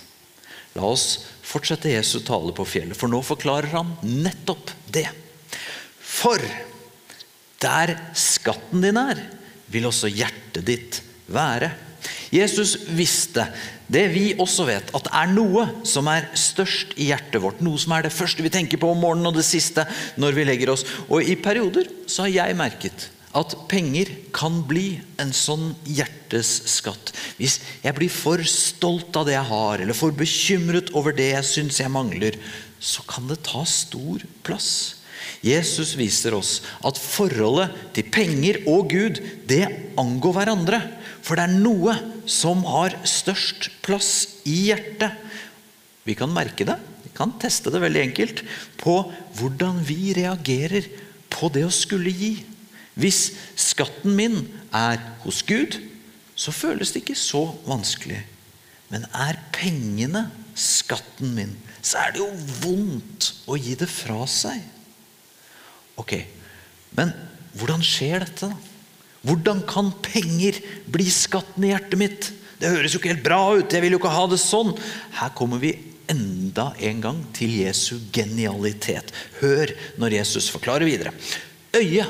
La 0.77 0.87
oss 0.87 1.25
fortsette 1.45 1.91
Jesu 1.91 2.19
tale 2.25 2.53
på 2.55 2.65
fjellet, 2.67 2.97
for 2.97 3.11
nå 3.11 3.19
forklarer 3.25 3.73
han 3.73 3.91
nettopp 4.03 4.71
det. 4.93 5.07
For 5.99 6.41
der 7.59 7.95
skatten 8.17 8.83
din 8.83 8.99
er, 8.99 9.19
vil 9.69 9.89
også 9.89 10.09
hjertet 10.11 10.65
ditt 10.67 11.01
være. 11.29 11.71
Jesus 12.31 12.75
visste 12.95 13.45
det 13.89 14.05
vi 14.13 14.25
også 14.37 14.67
vet, 14.69 14.91
at 14.93 15.05
det 15.07 15.13
er 15.17 15.31
noe 15.33 15.65
som 15.87 16.07
er 16.11 16.29
størst 16.37 16.93
i 17.01 17.09
hjertet 17.09 17.41
vårt. 17.41 17.61
Noe 17.65 17.79
som 17.81 17.95
er 17.95 18.05
det 18.05 18.13
første 18.13 18.45
vi 18.45 18.51
tenker 18.53 18.81
på 18.81 18.91
om 18.93 19.01
morgenen 19.01 19.31
og 19.31 19.39
det 19.39 19.47
siste 19.47 19.85
når 20.21 20.37
vi 20.37 20.45
legger 20.45 20.73
oss. 20.75 20.85
Og 21.09 21.25
i 21.25 21.37
perioder 21.41 21.89
så 22.05 22.27
har 22.27 22.35
jeg 22.35 22.59
merket 22.59 23.09
at 23.37 23.53
penger 23.69 24.09
kan 24.33 24.61
bli 24.65 24.99
en 25.21 25.31
sånn 25.35 25.71
hjertes 25.85 26.49
skatt. 26.69 27.11
Hvis 27.37 27.59
jeg 27.83 27.93
blir 27.97 28.13
for 28.13 28.41
stolt 28.49 29.17
av 29.19 29.27
det 29.27 29.35
jeg 29.35 29.49
har, 29.51 29.83
eller 29.83 29.97
for 29.97 30.15
bekymret 30.17 30.89
over 30.97 31.13
det 31.17 31.31
jeg 31.35 31.49
syns 31.49 31.81
jeg 31.81 31.93
mangler, 31.93 32.37
så 32.79 33.03
kan 33.09 33.29
det 33.29 33.41
ta 33.45 33.61
stor 33.69 34.23
plass. 34.45 34.98
Jesus 35.45 35.93
viser 35.95 36.35
oss 36.35 36.59
at 36.85 36.99
forholdet 36.99 37.71
til 37.95 38.09
penger 38.11 38.59
og 38.67 38.89
Gud, 38.91 39.21
det 39.47 39.65
angår 39.99 40.35
hverandre. 40.35 40.81
For 41.23 41.39
det 41.39 41.45
er 41.47 41.61
noe 41.61 41.95
som 42.29 42.63
har 42.67 42.95
størst 43.07 43.69
plass 43.85 44.41
i 44.47 44.69
hjertet. 44.69 45.15
Vi 46.07 46.15
kan 46.17 46.31
merke 46.33 46.65
det, 46.67 46.75
vi 47.03 47.11
kan 47.15 47.35
teste 47.39 47.71
det 47.71 47.81
veldig 47.83 48.01
enkelt, 48.09 48.43
på 48.79 49.01
hvordan 49.39 49.83
vi 49.85 50.13
reagerer 50.17 50.87
på 51.31 51.51
det 51.53 51.65
å 51.67 51.73
skulle 51.73 52.11
gi. 52.11 52.33
Hvis 52.99 53.29
skatten 53.59 54.15
min 54.17 54.41
er 54.75 54.99
hos 55.23 55.43
Gud, 55.47 55.77
så 56.39 56.51
føles 56.55 56.91
det 56.91 57.03
ikke 57.03 57.19
så 57.19 57.45
vanskelig. 57.67 58.19
Men 58.89 59.05
er 59.13 59.39
pengene 59.55 60.25
skatten 60.57 61.35
min, 61.37 61.53
så 61.79 62.01
er 62.01 62.15
det 62.15 62.23
jo 62.23 62.29
vondt 62.63 63.29
å 63.47 63.55
gi 63.59 63.77
det 63.79 63.87
fra 63.91 64.25
seg. 64.27 64.59
Ok, 65.99 66.15
Men 66.95 67.11
hvordan 67.59 67.83
skjer 67.85 68.23
dette? 68.23 68.49
da? 68.49 68.55
Hvordan 69.27 69.61
kan 69.67 69.91
penger 70.01 70.57
bli 70.87 71.05
skatten 71.11 71.65
i 71.67 71.73
hjertet 71.73 71.99
mitt? 71.99 72.29
Det 72.59 72.71
høres 72.71 72.93
jo 72.95 73.01
ikke 73.01 73.13
helt 73.13 73.25
bra 73.25 73.39
ut. 73.55 73.71
Jeg 73.71 73.83
vil 73.83 73.95
jo 73.95 73.99
ikke 74.01 74.11
ha 74.15 74.25
det 74.31 74.39
sånn. 74.41 74.71
Her 75.19 75.31
kommer 75.35 75.61
vi 75.61 75.73
enda 76.09 76.71
en 76.89 77.01
gang 77.03 77.19
til 77.35 77.53
Jesu 77.61 77.99
genialitet. 78.15 79.11
Hør 79.39 79.71
når 80.01 80.17
Jesus 80.19 80.49
forklarer 80.51 80.87
videre. 80.87 81.13
Øyet 81.75 82.07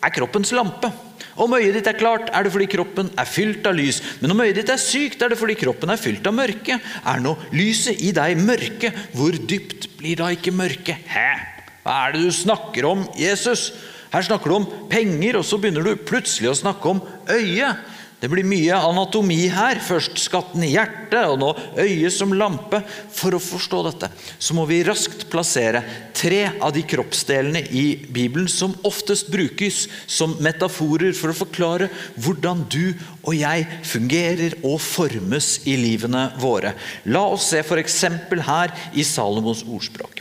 er 0.00 0.14
kroppens 0.14 0.52
lampe. 0.56 0.92
Om 1.40 1.54
øyet 1.56 1.78
ditt 1.78 1.88
er 1.88 1.96
klart, 1.96 2.28
er 2.36 2.44
det 2.44 2.52
fordi 2.52 2.68
kroppen 2.70 3.10
er 3.18 3.28
fylt 3.28 3.66
av 3.68 3.76
lys. 3.76 4.00
Men 4.20 4.34
om 4.34 4.42
øyet 4.44 4.60
ditt 4.60 4.72
er 4.72 4.80
sykt, 4.80 5.22
er 5.22 5.32
det 5.32 5.38
fordi 5.40 5.56
kroppen 5.60 5.92
er 5.92 6.00
fylt 6.00 6.26
av 6.28 6.36
mørke. 6.36 6.76
Er 6.80 7.22
nå 7.24 7.36
lyset 7.56 8.00
i 8.04 8.12
deg 8.16 8.40
mørke, 8.40 8.92
hvor 9.16 9.36
dypt 9.36 9.88
blir 10.00 10.20
da 10.20 10.28
ikke 10.34 10.52
mørket? 10.54 11.08
Hæ? 11.08 11.59
Hva 11.84 11.96
er 12.06 12.16
det 12.16 12.26
du 12.26 12.34
snakker 12.34 12.88
om, 12.90 13.06
Jesus? 13.18 13.70
Her 14.10 14.26
snakker 14.26 14.50
du 14.50 14.58
om 14.58 14.68
penger, 14.90 15.38
og 15.38 15.46
så 15.46 15.58
begynner 15.60 15.86
du 15.86 16.04
plutselig 16.06 16.50
å 16.50 16.58
snakke 16.64 16.92
om 16.92 17.02
øyet. 17.30 17.88
Det 18.20 18.28
blir 18.28 18.44
mye 18.44 18.76
anatomi 18.76 19.46
her. 19.48 19.78
Først 19.80 20.18
skatten 20.20 20.60
i 20.66 20.74
hjertet, 20.74 21.22
og 21.24 21.38
nå 21.40 21.54
øyet 21.80 22.12
som 22.12 22.34
lampe. 22.36 22.82
For 23.16 23.32
å 23.32 23.40
forstå 23.40 23.80
dette 23.86 24.10
så 24.36 24.56
må 24.56 24.66
vi 24.68 24.82
raskt 24.84 25.24
plassere 25.32 25.80
tre 26.16 26.42
av 26.60 26.74
de 26.76 26.84
kroppsdelene 26.84 27.62
i 27.72 27.86
Bibelen 28.12 28.50
som 28.52 28.76
oftest 28.84 29.30
brukes 29.32 29.86
som 30.04 30.36
metaforer 30.44 31.16
for 31.16 31.32
å 31.32 31.38
forklare 31.38 31.88
hvordan 32.20 32.66
du 32.68 32.92
og 33.22 33.32
jeg 33.38 33.64
fungerer 33.88 34.58
og 34.60 34.76
formes 34.84 35.54
i 35.64 35.78
livene 35.80 36.28
våre. 36.42 36.74
La 37.08 37.24
oss 37.24 37.48
se 37.54 37.64
f.eks. 37.64 38.02
her 38.50 38.76
i 38.92 39.06
Salomos 39.06 39.64
ordspråk. 39.64 40.19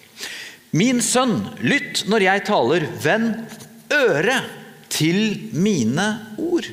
Min 0.75 1.01
sønn, 1.01 1.39
lytt 1.65 2.03
når 2.09 2.25
jeg 2.27 2.45
taler, 2.49 2.85
vend 3.01 3.33
øret 3.93 4.49
til 4.93 5.49
mine 5.55 6.05
ord. 6.37 6.67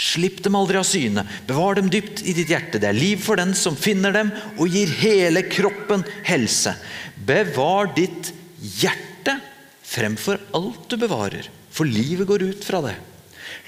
Slipp 0.00 0.40
dem 0.44 0.56
aldri 0.56 0.78
av 0.80 0.86
syne, 0.88 1.24
bevar 1.48 1.76
dem 1.76 1.90
dypt 1.92 2.22
i 2.24 2.34
ditt 2.36 2.52
hjerte. 2.52 2.80
Det 2.80 2.88
er 2.88 2.96
liv 2.96 3.20
for 3.24 3.40
den 3.40 3.54
som 3.58 3.76
finner 3.76 4.14
dem, 4.16 4.32
og 4.60 4.72
gir 4.72 4.92
hele 5.00 5.44
kroppen 5.48 6.04
helse. 6.28 6.74
Bevar 7.16 7.90
ditt 7.96 8.32
hjerte 8.80 9.38
fremfor 9.90 10.40
alt 10.56 10.86
du 10.92 10.98
bevarer, 11.00 11.48
for 11.72 11.88
livet 11.88 12.28
går 12.28 12.44
ut 12.52 12.66
fra 12.66 12.82
det. 12.84 12.96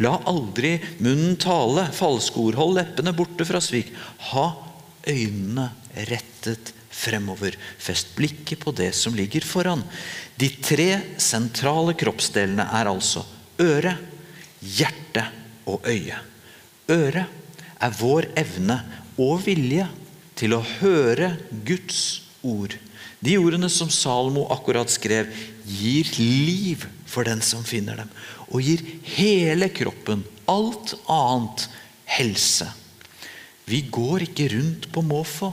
La 0.05 0.15
aldri 0.31 0.77
munnen 1.03 1.37
tale, 1.41 1.89
falske 1.93 2.39
ord, 2.41 2.57
hold 2.61 2.79
leppene 2.79 3.13
borte 3.17 3.45
fra 3.49 3.61
svik. 3.61 3.91
Ha 4.33 4.47
øynene 5.09 5.69
rettet 6.09 6.73
fremover. 6.93 7.57
Fest 7.79 8.13
blikket 8.17 8.61
på 8.63 8.75
det 8.77 8.93
som 8.97 9.17
ligger 9.17 9.45
foran. 9.47 9.83
De 10.37 10.49
tre 10.63 10.91
sentrale 11.21 11.97
kroppsdelene 11.99 12.69
er 12.79 12.91
altså 12.91 13.25
øre, 13.63 13.97
hjerte 14.63 15.27
og 15.69 15.89
øye. 15.89 16.19
Øre 16.93 17.27
er 17.83 17.99
vår 17.99 18.31
evne 18.39 18.79
og 19.21 19.43
vilje 19.47 19.89
til 20.39 20.57
å 20.57 20.65
høre 20.81 21.35
Guds 21.67 22.23
ord. 22.43 22.77
De 23.23 23.37
ordene 23.39 23.71
som 23.71 23.91
Salmo 23.93 24.49
akkurat 24.51 24.91
skrev, 24.91 25.31
gir 25.63 26.09
liv 26.19 26.87
for 27.07 27.27
den 27.29 27.43
som 27.45 27.63
finner 27.67 28.03
dem. 28.03 28.11
Og 28.51 28.65
gir 28.67 28.83
hele 29.15 29.69
kroppen, 29.73 30.25
alt 30.51 30.97
annet, 31.11 31.69
helse. 32.19 32.67
Vi 33.65 33.85
går 33.95 34.27
ikke 34.27 34.51
rundt 34.57 34.89
på 34.93 35.05
måfå. 35.07 35.53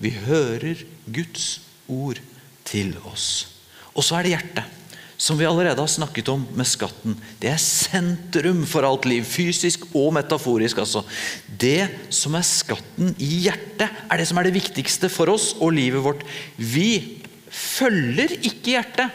Vi 0.00 0.12
hører 0.24 0.80
Guds 1.12 1.60
ord 1.90 2.20
til 2.68 2.94
oss. 3.08 3.48
Og 3.92 4.04
så 4.06 4.16
er 4.16 4.26
det 4.26 4.34
hjertet, 4.34 4.76
som 5.20 5.36
vi 5.36 5.44
allerede 5.44 5.82
har 5.82 5.90
snakket 5.92 6.30
om 6.32 6.46
med 6.56 6.68
skatten. 6.68 7.16
Det 7.42 7.50
er 7.50 7.60
sentrum 7.60 8.62
for 8.68 8.86
alt 8.88 9.04
liv, 9.10 9.26
fysisk 9.28 9.84
og 9.92 10.14
metaforisk. 10.16 10.78
altså. 10.80 11.02
Det 11.44 11.90
som 12.08 12.38
er 12.38 12.46
skatten 12.46 13.12
i 13.20 13.44
hjertet, 13.44 13.90
er 13.90 14.16
det 14.16 14.28
som 14.30 14.40
er 14.40 14.48
det 14.48 14.56
viktigste 14.56 15.10
for 15.12 15.28
oss 15.34 15.52
og 15.60 15.74
livet 15.76 16.04
vårt. 16.04 16.24
Vi 16.56 17.20
følger 17.50 18.38
ikke 18.40 18.78
hjertet, 18.78 19.12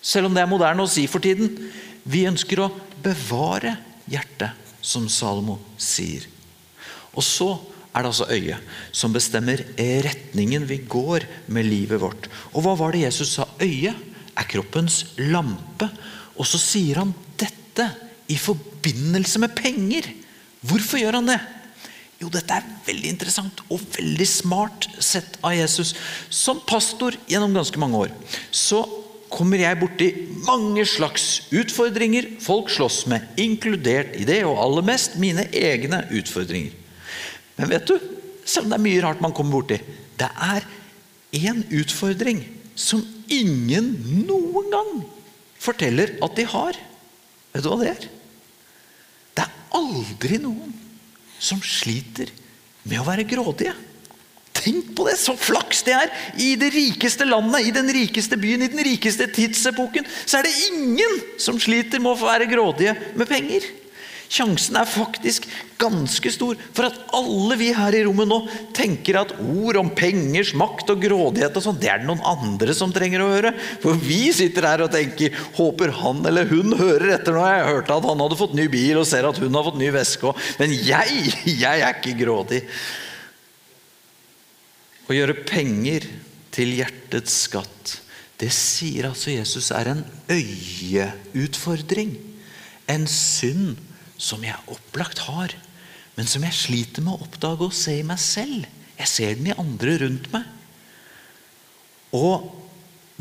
selv 0.00 0.30
om 0.30 0.36
det 0.36 0.44
er 0.44 0.52
moderne 0.52 0.86
å 0.86 0.90
si 0.90 1.08
for 1.10 1.22
tiden. 1.24 1.50
Vi 2.06 2.28
ønsker 2.30 2.62
å 2.62 2.70
bevare 3.02 3.74
hjertet, 4.10 4.54
som 4.80 5.10
Salomo 5.12 5.58
sier. 5.76 6.22
Og 7.12 7.24
så 7.26 7.50
er 7.90 8.04
det 8.04 8.10
altså 8.12 8.28
øyet 8.30 8.94
som 8.94 9.14
bestemmer 9.14 9.62
retningen 10.06 10.66
vi 10.68 10.78
går 10.88 11.26
med 11.50 11.66
livet 11.66 12.00
vårt. 12.02 12.28
Og 12.54 12.62
hva 12.64 12.76
var 12.78 12.94
det 12.94 13.04
Jesus 13.06 13.34
sa? 13.34 13.48
Øyet 13.60 13.98
er 14.38 14.48
kroppens 14.50 15.02
lampe. 15.18 15.90
Og 16.38 16.46
så 16.46 16.60
sier 16.62 17.02
han 17.02 17.14
dette 17.40 17.88
i 18.30 18.38
forbindelse 18.38 19.42
med 19.42 19.56
penger. 19.58 20.06
Hvorfor 20.62 21.02
gjør 21.02 21.18
han 21.18 21.32
det? 21.32 21.40
Jo, 22.20 22.28
dette 22.28 22.52
er 22.52 22.66
veldig 22.84 23.10
interessant 23.14 23.62
og 23.72 23.82
veldig 23.96 24.26
smart 24.28 24.86
sett 25.00 25.38
av 25.42 25.56
Jesus. 25.56 25.94
Som 26.28 26.60
pastor 26.68 27.16
gjennom 27.30 27.56
ganske 27.56 27.80
mange 27.80 28.06
år 28.06 28.16
så 28.52 28.84
kommer 29.30 29.62
jeg 29.62 29.78
borti 29.80 30.08
mange 30.44 30.84
slags 30.90 31.46
utfordringer 31.54 32.26
folk 32.42 32.70
slåss 32.72 33.04
med, 33.10 33.28
inkludert 33.40 34.16
i 34.18 34.26
det, 34.28 34.42
og 34.44 34.58
aller 34.58 34.86
mest 34.90 35.16
mine 35.22 35.46
egne 35.54 36.02
utfordringer. 36.18 36.74
Men 37.60 37.68
vet 37.68 37.90
du, 37.90 37.96
selv 38.48 38.66
om 38.66 38.72
det 38.72 38.78
er 38.78 38.86
mye 38.86 39.02
rart 39.04 39.20
man 39.22 39.34
kommer 39.36 39.60
borti, 39.60 39.76
det 40.20 40.28
er 40.28 40.64
én 41.36 41.60
utfordring 41.76 42.40
som 42.78 43.02
ingen 43.30 43.92
noen 44.26 44.70
gang 44.72 44.94
forteller 45.60 46.16
at 46.24 46.38
de 46.38 46.46
har. 46.48 46.78
Vet 47.52 47.64
du 47.64 47.68
hva 47.68 47.78
det 47.82 47.90
er? 47.92 48.08
Det 49.36 49.44
er 49.44 49.76
aldri 49.76 50.40
noen 50.40 50.72
som 51.40 51.60
sliter 51.64 52.32
med 52.88 53.00
å 53.00 53.06
være 53.06 53.28
grådige. 53.28 53.74
Tenk 54.60 54.90
på 54.96 55.06
det, 55.08 55.16
så 55.20 55.32
flaks 55.40 55.84
det 55.86 55.94
er! 55.96 56.10
I 56.40 56.52
det 56.60 56.72
rikeste 56.74 57.24
landet, 57.28 57.68
i 57.68 57.72
den 57.72 57.88
rikeste 57.92 58.36
byen, 58.40 58.64
i 58.64 58.72
den 58.72 58.82
rikeste 58.84 59.28
tidsepoken, 59.32 60.08
så 60.24 60.40
er 60.40 60.48
det 60.48 60.56
ingen 60.68 61.20
som 61.40 61.60
sliter 61.60 62.02
med 62.02 62.12
å 62.12 62.26
være 62.26 62.48
grådige 62.50 62.96
med 63.16 63.28
penger. 63.30 63.68
Sjansen 64.30 64.76
er 64.78 64.86
faktisk 64.86 65.48
ganske 65.80 66.30
stor 66.30 66.58
for 66.70 66.86
at 66.86 66.98
alle 67.18 67.56
vi 67.58 67.72
her 67.74 67.96
i 67.98 68.04
rommet 68.06 68.28
nå 68.30 68.36
tenker 68.76 69.18
at 69.18 69.32
ord 69.42 69.80
om 69.80 69.90
pengers 69.96 70.52
makt 70.54 70.92
og 70.94 71.02
grådighet 71.02 71.58
og 71.58 71.64
sånn, 71.64 71.80
det 71.82 71.90
er 71.90 71.98
det 72.04 72.06
noen 72.06 72.22
andre 72.22 72.76
som 72.78 72.94
trenger 72.94 73.24
å 73.24 73.30
høre. 73.32 73.52
For 73.82 73.98
vi 73.98 74.28
sitter 74.36 74.68
her 74.68 74.84
og 74.86 74.94
tenker 74.94 75.34
håper 75.58 75.96
han 75.98 76.22
eller 76.30 76.46
hun 76.52 76.78
hører 76.78 77.16
etter 77.16 77.34
når 77.34 77.50
jeg 77.50 77.66
hørte 77.72 77.98
at 77.98 78.08
han 78.12 78.22
hadde 78.22 78.38
fått 78.38 78.54
ny 78.54 78.68
bil 78.70 79.02
og 79.02 79.08
ser 79.10 79.26
at 79.26 79.42
hun 79.42 79.58
har 79.58 79.66
fått 79.66 79.82
ny 79.82 79.90
veske. 79.98 80.34
Men 80.62 80.78
jeg, 80.78 81.34
jeg 81.50 81.84
er 81.88 81.98
ikke 81.98 82.14
grådig. 82.22 82.62
Å 85.10 85.18
gjøre 85.18 85.40
penger 85.42 86.06
til 86.54 86.78
hjertets 86.78 87.34
skatt, 87.48 87.98
det 88.38 88.54
sier 88.54 89.10
altså 89.10 89.34
Jesus 89.34 89.72
er 89.74 89.90
en 89.90 90.06
øyeutfordring. 90.30 92.14
En 92.90 93.10
synd 93.10 93.89
som 94.20 94.44
jeg 94.44 94.70
opplagt 94.70 95.24
har, 95.26 95.54
men 96.16 96.28
som 96.28 96.44
jeg 96.44 96.56
sliter 96.56 97.04
med 97.04 97.16
å 97.16 97.24
oppdage 97.24 97.70
og 97.70 97.76
se 97.76 97.96
i 98.00 98.06
meg 98.06 98.20
selv. 98.20 98.66
Jeg 99.00 99.08
ser 99.08 99.38
den 99.38 99.48
i 99.48 99.56
andre 99.56 99.96
rundt 100.02 100.26
meg. 100.34 100.44
Og 102.16 102.50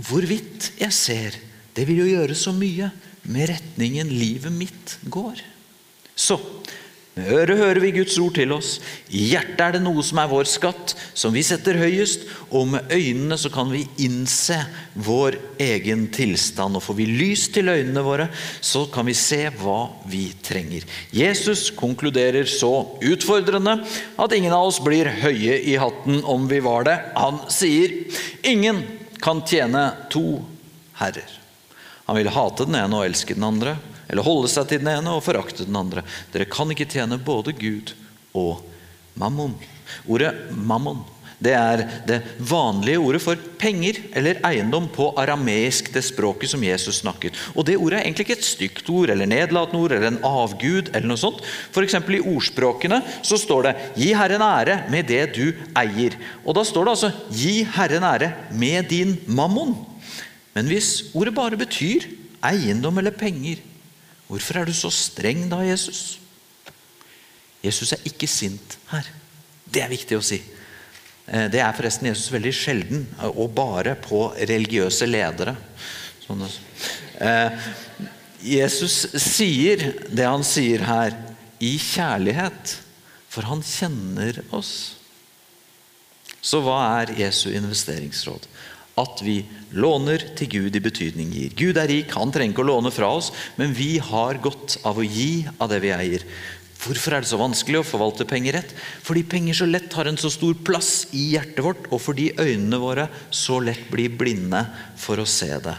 hvorvidt 0.10 0.74
jeg 0.82 0.96
ser, 0.96 1.38
det 1.76 1.86
vil 1.88 2.02
jo 2.04 2.10
gjøre 2.10 2.36
så 2.36 2.52
mye 2.56 2.90
med 3.30 3.52
retningen 3.54 4.12
livet 4.12 4.52
mitt 4.52 4.98
går. 5.12 5.40
Så 6.20 6.40
med 7.18 7.52
hører 7.58 7.80
vi 7.82 7.92
Guds 7.92 8.18
ord 8.22 8.36
til 8.38 8.54
oss. 8.56 8.78
I 9.12 9.32
hjertet 9.34 9.62
er 9.64 9.74
det 9.76 9.82
noe 9.84 10.04
som 10.06 10.22
er 10.22 10.30
vår 10.32 10.48
skatt, 10.48 10.94
som 11.18 11.34
vi 11.36 11.42
setter 11.44 11.80
høyest. 11.80 12.28
Og 12.56 12.70
med 12.72 12.94
øynene 12.94 13.38
så 13.40 13.52
kan 13.52 13.72
vi 13.74 13.84
innse 14.02 14.58
vår 14.94 15.40
egen 15.60 16.08
tilstand. 16.16 16.78
Og 16.78 16.86
får 16.86 17.00
vi 17.00 17.08
lys 17.10 17.48
til 17.56 17.72
øynene 17.72 18.04
våre, 18.06 18.30
så 18.62 18.86
kan 18.94 19.10
vi 19.10 19.18
se 19.18 19.42
hva 19.60 19.90
vi 20.10 20.30
trenger. 20.46 20.86
Jesus 21.16 21.70
konkluderer 21.76 22.48
så 22.50 22.72
utfordrende 23.02 23.80
at 24.20 24.38
ingen 24.38 24.56
av 24.56 24.70
oss 24.70 24.80
blir 24.84 25.12
høye 25.20 25.60
i 25.60 25.76
hatten 25.82 26.24
om 26.24 26.48
vi 26.52 26.62
var 26.64 26.88
det. 26.88 26.98
Han 27.20 27.44
sier 27.52 28.00
ingen 28.48 28.86
kan 29.20 29.44
tjene 29.44 29.90
to 30.14 30.40
herrer. 31.02 31.38
Han 32.08 32.18
vil 32.18 32.32
hate 32.34 32.66
den 32.66 32.80
ene 32.80 32.96
og 32.96 33.10
elske 33.10 33.36
den 33.36 33.46
andre 33.46 33.76
eller 34.10 34.26
holde 34.26 34.50
seg 34.52 34.68
til 34.70 34.82
den 34.82 34.92
ene 34.92 35.14
og 35.16 35.24
forakte 35.26 35.68
den 35.68 35.78
andre. 35.80 36.04
Dere 36.34 36.50
kan 36.50 36.72
ikke 36.74 36.90
tjene 36.90 37.22
både 37.22 37.54
Gud 37.58 37.94
og 38.38 38.66
mammon. 39.20 39.56
Ordet 40.10 40.34
mammon 40.54 41.06
det 41.40 41.54
er 41.56 41.86
det 42.04 42.18
vanlige 42.44 43.00
ordet 43.00 43.22
for 43.24 43.40
penger 43.60 43.96
eller 44.18 44.42
eiendom 44.44 44.90
på 44.92 45.06
arameisk, 45.22 45.88
det 45.96 46.04
språket 46.04 46.52
som 46.52 46.64
Jesus 46.66 47.00
snakket. 47.00 47.38
Og 47.56 47.64
Det 47.66 47.78
ordet 47.80 48.00
er 48.00 48.04
egentlig 48.04 48.26
ikke 48.28 48.38
et 48.42 48.48
stygt 48.48 48.90
ord 48.92 49.14
eller 49.14 49.30
nedlatende 49.30 49.80
ord 49.80 49.96
eller 49.96 50.08
en 50.12 50.20
avgud. 50.24 50.92
eller 50.94 51.08
noe 51.08 51.18
sånt. 51.18 51.40
F.eks. 51.72 51.96
i 51.96 52.20
ordspråkene 52.20 53.00
så 53.24 53.40
står 53.40 53.64
det 53.64 53.76
'gi 53.96 54.14
Herren 54.14 54.42
ære 54.44 54.92
med 54.92 55.08
det 55.08 55.34
du 55.34 55.54
eier'. 55.74 56.20
Og 56.46 56.56
Da 56.56 56.64
står 56.64 56.84
det 56.84 56.92
altså 56.92 57.12
'gi 57.32 57.64
Herren 57.64 58.04
ære 58.04 58.34
med 58.52 58.90
din 58.90 59.18
mammon'. 59.26 59.76
Men 60.54 60.68
hvis 60.68 61.16
ordet 61.16 61.34
bare 61.34 61.56
betyr 61.56 62.04
eiendom 62.44 62.98
eller 62.98 63.12
penger, 63.12 63.56
Hvorfor 64.30 64.60
er 64.60 64.70
du 64.70 64.76
så 64.78 64.92
streng 64.94 65.48
da, 65.50 65.64
Jesus? 65.66 66.20
Jesus 67.66 67.96
er 67.96 68.06
ikke 68.08 68.30
sint 68.30 68.78
her. 68.92 69.08
Det 69.66 69.82
er 69.84 69.92
viktig 69.92 70.18
å 70.18 70.26
si. 70.26 70.38
Eh, 71.28 71.48
det 71.52 71.62
er 71.62 71.76
forresten 71.78 72.10
Jesus 72.10 72.32
veldig 72.34 72.54
sjelden, 72.56 73.08
og 73.34 73.50
bare 73.58 73.96
på 74.00 74.28
religiøse 74.38 75.10
ledere. 75.10 75.56
Sånn 76.24 76.46
eh, 76.46 77.72
Jesus 78.46 79.02
sier 79.20 79.84
det 80.08 80.30
han 80.30 80.46
sier 80.48 80.86
her, 80.88 81.18
i 81.60 81.74
kjærlighet, 81.76 82.78
for 83.30 83.50
han 83.50 83.60
kjenner 83.66 84.38
oss. 84.56 84.96
Så 86.40 86.62
hva 86.64 86.78
er 87.02 87.18
Jesu 87.20 87.50
investeringsråd? 87.52 88.46
At 89.00 89.24
vi 89.24 89.42
låner 89.72 90.24
til 90.38 90.50
Gud 90.52 90.76
i 90.76 90.84
betydning 90.84 91.32
gir. 91.34 91.56
Gud 91.58 91.80
er 91.80 91.90
rik, 91.90 92.14
han 92.18 92.34
trenger 92.34 92.56
ikke 92.56 92.66
å 92.66 92.72
låne 92.72 92.92
fra 92.94 93.12
oss, 93.16 93.32
men 93.60 93.76
vi 93.78 93.98
har 94.04 94.42
godt 94.44 94.80
av 94.88 95.00
å 95.00 95.06
gi 95.06 95.46
av 95.58 95.70
det 95.72 95.82
vi 95.84 95.94
eier. 95.96 96.26
Hvorfor 96.80 97.12
er 97.12 97.24
det 97.24 97.28
så 97.28 97.40
vanskelig 97.40 97.82
å 97.82 97.88
forvalte 97.88 98.28
penger 98.28 98.56
rett? 98.56 98.70
Fordi 99.04 99.26
penger 99.28 99.58
så 99.58 99.66
lett 99.68 99.96
har 100.00 100.08
en 100.08 100.20
så 100.20 100.32
stor 100.32 100.56
plass 100.64 101.10
i 101.12 101.34
hjertet 101.34 101.60
vårt, 101.66 101.90
og 101.92 102.00
fordi 102.00 102.30
øynene 102.40 102.80
våre 102.80 103.10
så 103.36 103.60
lett 103.60 103.90
blir 103.92 104.14
blinde 104.16 104.62
for 105.00 105.20
å 105.20 105.28
se 105.28 105.52
det. 105.60 105.76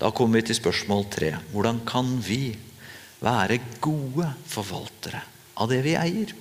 Da 0.00 0.12
kommer 0.12 0.40
vi 0.40 0.50
til 0.50 0.60
spørsmål 0.60 1.06
tre. 1.12 1.32
Hvordan 1.54 1.80
kan 1.88 2.18
vi 2.20 2.52
være 3.24 3.62
gode 3.80 4.28
forvaltere 4.50 5.22
av 5.56 5.72
det 5.72 5.80
vi 5.86 5.96
eier? 5.96 6.36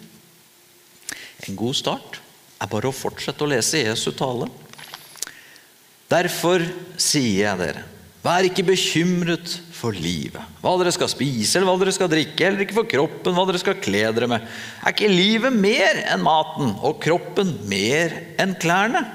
En 1.48 1.56
god 1.58 1.80
start 1.80 2.20
er 2.62 2.70
bare 2.70 2.92
å 2.92 2.96
fortsette 2.96 3.46
å 3.46 3.50
lese 3.50 3.86
Jesu 3.86 4.12
tale. 4.12 4.50
Derfor 6.12 6.64
sier 7.00 7.46
jeg 7.46 7.60
dere, 7.62 7.86
vær 8.22 8.46
ikke 8.46 8.66
bekymret 8.68 9.54
for 9.72 9.96
livet, 9.96 10.44
hva 10.62 10.74
dere 10.78 10.92
skal 10.94 11.10
spise 11.10 11.58
eller 11.58 11.72
hva 11.72 11.80
dere 11.82 11.94
skal 11.96 12.12
drikke, 12.12 12.44
eller 12.46 12.66
ikke 12.66 12.78
for 12.82 12.90
kroppen, 12.92 13.34
hva 13.38 13.46
dere 13.48 13.62
skal 13.62 13.80
kle 13.82 14.04
dere 14.12 14.28
med. 14.30 14.44
Er 14.84 14.94
ikke 14.94 15.10
livet 15.10 15.56
mer 15.56 16.04
enn 16.04 16.26
maten, 16.26 16.76
og 16.84 17.00
kroppen 17.02 17.56
mer 17.72 18.14
enn 18.42 18.58
klærne? 18.62 19.06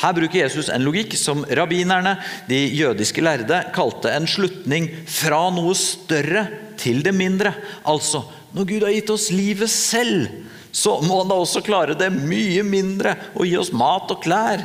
Her 0.00 0.16
bruker 0.16 0.40
Jesus 0.40 0.70
en 0.72 0.82
logikk 0.86 1.14
som 1.20 1.44
rabbinerne, 1.44 2.16
de 2.48 2.58
jødiske 2.72 3.22
lærde, 3.22 3.60
kalte 3.76 4.12
en 4.16 4.28
slutning 4.30 4.88
fra 5.04 5.44
noe 5.52 5.76
større 5.76 6.46
til 6.80 7.04
det 7.04 7.12
mindre. 7.14 7.52
Altså, 7.84 8.24
når 8.56 8.66
Gud 8.72 8.88
har 8.88 8.96
gitt 8.96 9.12
oss 9.12 9.28
livet 9.34 9.70
selv, 9.70 10.26
så 10.72 10.96
må 11.04 11.20
han 11.20 11.30
da 11.30 11.36
også 11.42 11.62
klare 11.66 11.98
det 11.98 12.08
mye 12.14 12.64
mindre 12.64 13.16
og 13.34 13.44
gi 13.44 13.56
oss 13.60 13.74
mat 13.76 14.10
og 14.10 14.22
klær. 14.24 14.64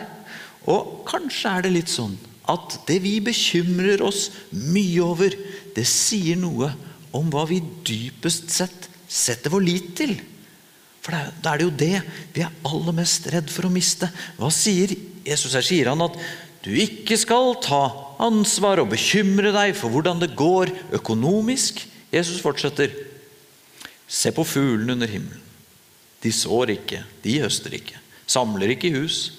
Og 0.72 1.06
kanskje 1.08 1.52
er 1.52 1.66
det 1.66 1.76
litt 1.76 1.92
sånn 1.92 2.16
at 2.50 2.80
det 2.86 3.00
vi 3.02 3.18
bekymrer 3.26 4.04
oss 4.06 4.30
mye 4.54 5.02
over, 5.02 5.34
det 5.76 5.86
sier 5.90 6.38
noe 6.38 6.70
om 7.16 7.30
hva 7.34 7.46
vi 7.50 7.62
dypest 7.88 8.52
sett 8.54 8.90
setter 9.06 9.54
vår 9.54 9.66
lit 9.66 9.92
til. 9.98 10.16
For 11.06 11.14
da 11.14 11.54
er 11.54 11.62
det 11.62 11.68
jo 11.68 11.76
det 11.78 11.98
vi 12.34 12.44
er 12.46 12.54
aller 12.66 12.96
mest 12.98 13.28
redd 13.34 13.52
for 13.54 13.68
å 13.68 13.74
miste. 13.74 14.10
Hva 14.40 14.50
sier 14.54 14.94
Jesus 15.26 15.54
her? 15.54 15.66
Sier 15.66 15.92
han 15.92 16.02
at 16.06 16.18
du 16.66 16.72
ikke 16.74 17.18
skal 17.22 17.54
ta 17.62 17.84
ansvar 18.26 18.82
og 18.82 18.90
bekymre 18.94 19.52
deg 19.54 19.76
for 19.78 19.94
hvordan 19.94 20.22
det 20.22 20.34
går 20.38 20.72
økonomisk? 20.98 21.84
Jesus 22.14 22.42
fortsetter. 22.42 22.94
Se 24.10 24.34
på 24.34 24.46
fuglene 24.48 24.96
under 24.98 25.10
himmelen. 25.10 25.42
De 26.26 26.32
sår 26.34 26.74
ikke, 26.74 27.04
de 27.22 27.38
høster 27.44 27.76
ikke, 27.78 28.00
samler 28.26 28.72
ikke 28.74 28.90
i 28.90 28.96
hus. 28.96 29.36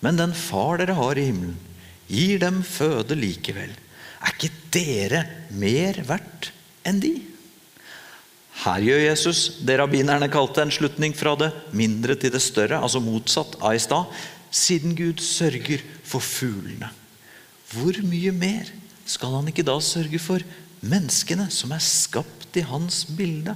Men 0.00 0.16
den 0.16 0.32
far 0.36 0.80
dere 0.80 0.96
har 0.96 1.18
i 1.18 1.26
himmelen, 1.28 1.58
gir 2.10 2.40
dem 2.42 2.62
føde 2.66 3.16
likevel. 3.18 3.72
Er 4.20 4.34
ikke 4.34 4.52
dere 4.72 5.24
mer 5.56 6.00
verdt 6.08 6.50
enn 6.88 7.00
de? 7.02 7.14
Her 8.60 8.82
gjør 8.84 9.00
Jesus 9.06 9.40
det 9.64 9.78
rabbinerne 9.80 10.28
kalte 10.32 10.64
en 10.64 10.72
slutning 10.74 11.14
fra 11.16 11.32
det 11.40 11.48
mindre 11.76 12.16
til 12.20 12.32
det 12.34 12.42
større, 12.44 12.80
altså 12.80 13.00
motsatt 13.00 13.56
av 13.60 13.76
i 13.76 13.80
stad, 13.80 14.10
siden 14.50 14.96
Gud 14.98 15.22
sørger 15.24 15.80
for 16.04 16.24
fuglene. 16.24 16.90
Hvor 17.70 17.96
mye 18.04 18.32
mer 18.34 18.68
skal 19.08 19.38
han 19.38 19.48
ikke 19.48 19.64
da 19.66 19.78
sørge 19.84 20.20
for 20.20 20.44
menneskene 20.80 21.46
som 21.52 21.72
er 21.72 21.84
skapt 21.84 22.58
i 22.58 22.66
hans 22.66 23.04
bilde? 23.16 23.54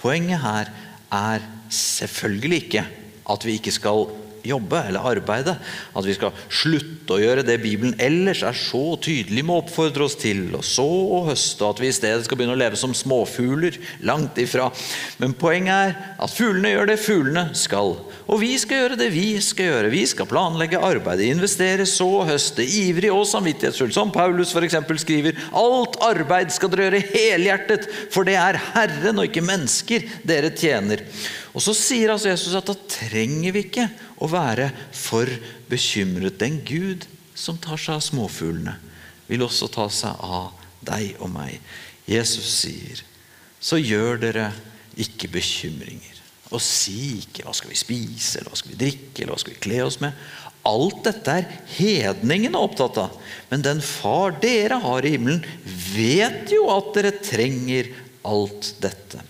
Poenget 0.00 0.40
her 0.40 0.70
er 1.12 1.44
selvfølgelig 1.74 2.62
ikke 2.64 2.86
at 3.30 3.44
vi 3.44 3.58
ikke 3.58 3.74
skal 3.74 4.08
jobbe 4.46 4.82
eller 4.88 5.06
arbeide. 5.12 5.56
At 5.96 6.06
vi 6.06 6.14
skal 6.16 6.34
slutte 6.46 7.16
å 7.16 7.20
gjøre 7.20 7.44
det 7.46 7.58
Bibelen 7.62 7.96
ellers 8.00 8.42
er 8.46 8.56
så 8.56 8.96
tydelig 9.02 9.44
med 9.44 9.56
å 9.56 9.62
oppfordre 9.64 10.06
oss 10.06 10.18
til. 10.20 10.46
Og 10.56 10.64
så 10.66 10.86
å 10.86 11.24
høste, 11.28 11.64
og 11.64 11.74
at 11.74 11.82
vi 11.84 11.90
i 11.90 11.96
stedet 11.96 12.26
skal 12.26 12.40
begynne 12.40 12.56
å 12.56 12.60
leve 12.60 12.78
som 12.80 12.94
småfugler. 12.96 13.78
Langt 14.06 14.38
ifra. 14.40 14.70
Men 15.22 15.34
poenget 15.38 15.74
er 15.90 16.16
at 16.20 16.34
fuglene 16.34 16.74
gjør 16.74 16.92
det 16.92 17.00
fuglene 17.02 17.46
skal. 17.58 17.96
Og 18.30 18.38
vi 18.44 18.52
skal 18.62 18.84
gjøre 18.84 18.98
det 19.00 19.10
vi 19.14 19.26
skal 19.42 19.70
gjøre. 19.72 19.92
Vi 19.92 20.04
skal 20.06 20.28
planlegge 20.30 20.78
arbeidet, 20.78 21.30
investere, 21.32 21.86
så 21.88 22.08
høste, 22.28 22.62
ivrig 22.62 23.10
og 23.10 23.26
samvittighetsfull, 23.26 23.92
Som 23.94 24.12
Paulus 24.14 24.54
f.eks. 24.54 24.76
skriver. 25.02 25.38
Alt 25.56 25.98
arbeid 26.06 26.52
skal 26.54 26.70
dere 26.70 26.90
gjøre 26.90 27.02
helhjertet, 27.10 27.88
for 28.14 28.28
det 28.28 28.38
er 28.38 28.60
Herren 28.74 29.18
og 29.18 29.26
ikke 29.26 29.44
mennesker 29.44 30.06
dere 30.26 30.52
tjener. 30.54 31.02
Og 31.54 31.62
Så 31.64 31.74
sier 31.74 32.12
altså 32.12 32.30
Jesus 32.30 32.54
at 32.54 32.68
da 32.68 32.76
trenger 32.90 33.54
vi 33.54 33.64
ikke 33.66 33.88
å 34.22 34.28
være 34.30 34.70
for 34.94 35.30
bekymret. 35.70 36.38
Den 36.38 36.60
Gud 36.66 37.06
som 37.34 37.58
tar 37.58 37.80
seg 37.80 37.96
av 37.98 38.04
småfuglene, 38.04 38.76
vil 39.30 39.46
også 39.46 39.70
ta 39.72 39.86
seg 39.92 40.22
av 40.26 40.52
deg 40.84 41.18
og 41.22 41.30
meg. 41.32 41.58
Jesus 42.10 42.48
sier, 42.60 43.02
så 43.60 43.78
gjør 43.78 44.18
dere 44.24 44.50
ikke 45.00 45.30
bekymringer. 45.30 46.16
Og 46.50 46.58
si 46.58 47.22
ikke 47.22 47.44
'hva 47.44 47.54
skal 47.54 47.70
vi 47.70 47.76
spise', 47.78 48.38
eller 48.38 48.50
'hva 48.50 48.58
skal 48.58 48.72
vi 48.72 48.84
drikke', 48.84 49.22
eller 49.22 49.34
'hva 49.34 49.40
skal 49.40 49.54
vi 49.54 49.60
kle 49.60 49.84
oss 49.84 50.00
med'? 50.00 50.12
Alt 50.66 51.04
dette 51.04 51.30
er 51.30 51.46
hedningene 51.78 52.58
opptatt 52.58 52.98
av. 52.98 53.16
Men 53.50 53.62
den 53.62 53.80
far 53.80 54.34
dere 54.42 54.80
har 54.82 55.06
i 55.06 55.14
himmelen, 55.14 55.44
vet 55.94 56.50
jo 56.50 56.68
at 56.74 56.92
dere 56.94 57.12
trenger 57.12 57.88
alt 58.24 58.74
dette. 58.80 59.22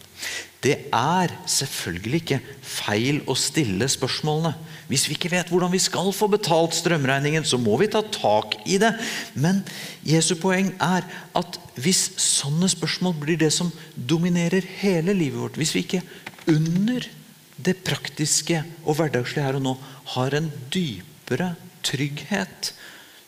Det 0.60 0.74
er 0.92 1.32
selvfølgelig 1.48 2.18
ikke 2.20 2.38
feil 2.60 3.22
å 3.30 3.36
stille 3.38 3.86
spørsmålene. 3.88 4.52
Hvis 4.90 5.06
vi 5.08 5.14
ikke 5.16 5.30
vet 5.32 5.48
hvordan 5.48 5.72
vi 5.72 5.80
skal 5.80 6.10
få 6.12 6.28
betalt 6.28 6.76
strømregningen, 6.76 7.46
så 7.48 7.56
må 7.60 7.78
vi 7.80 7.88
ta 7.88 8.02
tak 8.04 8.58
i 8.68 8.76
det. 8.82 8.90
Men 9.32 9.62
Jesu 10.04 10.34
poeng 10.40 10.68
er 10.84 11.06
at 11.38 11.60
hvis 11.80 12.02
sånne 12.20 12.68
spørsmål 12.68 13.16
blir 13.22 13.40
det 13.40 13.52
som 13.56 13.72
dominerer 13.94 14.66
hele 14.82 15.16
livet 15.16 15.40
vårt, 15.40 15.56
hvis 15.56 15.72
vi 15.76 15.84
ikke 15.86 16.02
under 16.50 17.08
det 17.60 17.78
praktiske 17.86 18.60
og 18.84 18.98
hverdagslige 18.98 19.46
her 19.46 19.56
og 19.56 19.64
nå 19.64 19.74
har 20.16 20.36
en 20.36 20.52
dypere 20.72 21.54
trygghet, 21.86 22.74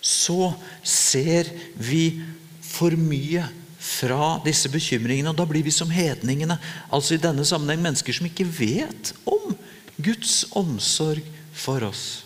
så 0.03 0.53
ser 0.85 1.49
vi 1.79 2.21
for 2.61 2.93
mye 2.99 3.47
fra 3.83 4.37
disse 4.47 4.71
bekymringene. 4.71 5.33
Og 5.33 5.39
da 5.39 5.47
blir 5.49 5.65
vi 5.67 5.75
som 5.75 5.91
hedningene. 5.91 6.59
Altså 6.93 7.17
i 7.17 7.23
denne 7.23 7.47
sammenheng 7.47 7.83
mennesker 7.83 8.15
som 8.17 8.29
ikke 8.29 8.47
vet 8.47 9.13
om 9.27 9.57
Guds 10.03 10.45
omsorg 10.59 11.25
for 11.53 11.83
oss. 11.87 12.23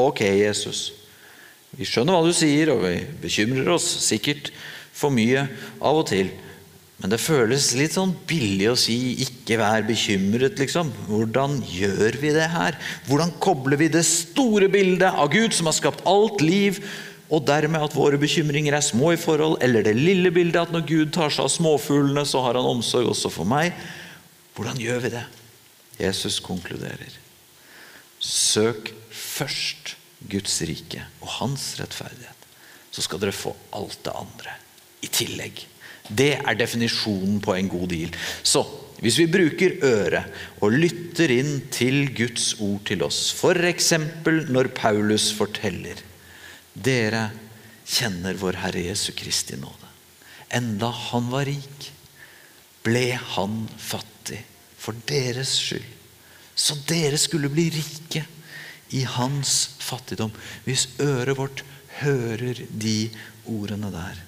Ok, 0.00 0.22
Jesus. 0.24 0.90
Vi 1.76 1.86
skjønner 1.86 2.16
hva 2.16 2.26
du 2.26 2.34
sier, 2.34 2.72
og 2.72 2.82
vi 2.82 2.96
bekymrer 3.22 3.68
oss 3.76 3.86
sikkert 4.02 4.50
for 4.96 5.12
mye 5.14 5.44
av 5.78 6.00
og 6.00 6.08
til. 6.10 6.32
Men 7.00 7.14
det 7.14 7.20
føles 7.22 7.70
litt 7.78 7.94
sånn 7.94 8.10
billig 8.28 8.66
å 8.68 8.76
si 8.76 9.16
'ikke 9.24 9.56
vær 9.56 9.86
bekymret', 9.88 10.58
liksom. 10.60 10.90
Hvordan 11.08 11.62
gjør 11.64 12.18
vi 12.20 12.32
det 12.36 12.48
her? 12.52 12.76
Hvordan 13.08 13.32
kobler 13.40 13.78
vi 13.80 13.88
det 13.88 14.04
store 14.04 14.68
bildet 14.68 15.08
av 15.08 15.30
Gud 15.32 15.54
som 15.54 15.66
har 15.66 15.72
skapt 15.72 16.04
alt 16.04 16.42
liv, 16.44 16.84
og 17.30 17.44
dermed 17.46 17.84
at 17.86 17.94
våre 17.94 18.18
bekymringer 18.18 18.74
er 18.74 18.82
små 18.84 19.12
i 19.14 19.20
forhold, 19.20 19.60
eller 19.62 19.84
det 19.86 19.94
lille 19.94 20.32
bildet 20.34 20.64
at 20.64 20.72
når 20.74 20.86
Gud 20.88 21.12
tar 21.14 21.30
seg 21.30 21.46
av 21.46 21.52
småfuglene, 21.54 22.24
så 22.26 22.42
har 22.42 22.58
han 22.58 22.66
omsorg 22.66 23.12
også 23.12 23.30
for 23.30 23.46
meg. 23.48 23.70
Hvordan 24.56 24.80
gjør 24.82 25.04
vi 25.04 25.12
det? 25.14 25.22
Jesus 26.00 26.40
konkluderer. 26.42 27.14
Søk 28.18 28.90
først 29.14 29.94
Guds 30.30 30.58
rike 30.66 31.04
og 31.22 31.30
hans 31.38 31.72
rettferdighet. 31.78 32.48
Så 32.90 33.06
skal 33.06 33.22
dere 33.22 33.36
få 33.36 33.54
alt 33.78 34.00
det 34.04 34.16
andre 34.18 34.58
i 35.06 35.08
tillegg. 35.12 35.62
Det 36.10 36.32
er 36.40 36.58
definisjonen 36.58 37.38
på 37.44 37.54
en 37.54 37.70
god 37.70 37.88
deal. 37.94 38.10
Så 38.42 38.64
hvis 39.00 39.20
vi 39.22 39.30
bruker 39.30 39.78
øret 39.86 40.42
og 40.60 40.74
lytter 40.74 41.30
inn 41.32 41.60
til 41.72 42.10
Guds 42.16 42.56
ord 42.60 42.82
til 42.90 43.06
oss, 43.06 43.30
f.eks. 43.38 43.92
når 44.50 44.74
Paulus 44.76 45.30
forteller 45.38 46.02
dere 46.74 47.30
kjenner 47.90 48.38
vår 48.38 48.60
Herre 48.64 48.84
Jesu 48.84 49.12
Kristi 49.16 49.58
nåde. 49.58 49.88
Enda 50.50 50.90
han 51.10 51.30
var 51.30 51.46
rik, 51.48 51.90
ble 52.82 53.12
han 53.34 53.64
fattig 53.78 54.40
for 54.80 54.96
deres 55.08 55.52
skyld. 55.60 55.86
Så 56.54 56.76
dere 56.88 57.18
skulle 57.20 57.50
bli 57.52 57.68
rike 57.72 58.24
i 58.96 59.04
hans 59.06 59.76
fattigdom. 59.80 60.32
Hvis 60.66 60.88
øret 61.00 61.38
vårt 61.38 61.62
hører 62.00 62.64
de 62.70 63.10
ordene 63.50 63.92
der, 63.94 64.18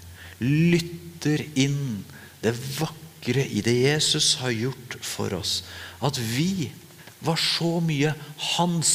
lytter 0.42 1.44
inn 1.58 2.04
det 2.42 2.54
vakre 2.78 3.44
i 3.46 3.62
det 3.64 3.74
Jesus 3.78 4.34
har 4.42 4.54
gjort 4.54 4.96
for 5.06 5.34
oss, 5.38 5.60
at 6.02 6.18
vi 6.18 6.70
var 7.22 7.38
så 7.38 7.76
mye 7.84 8.14
hans 8.56 8.94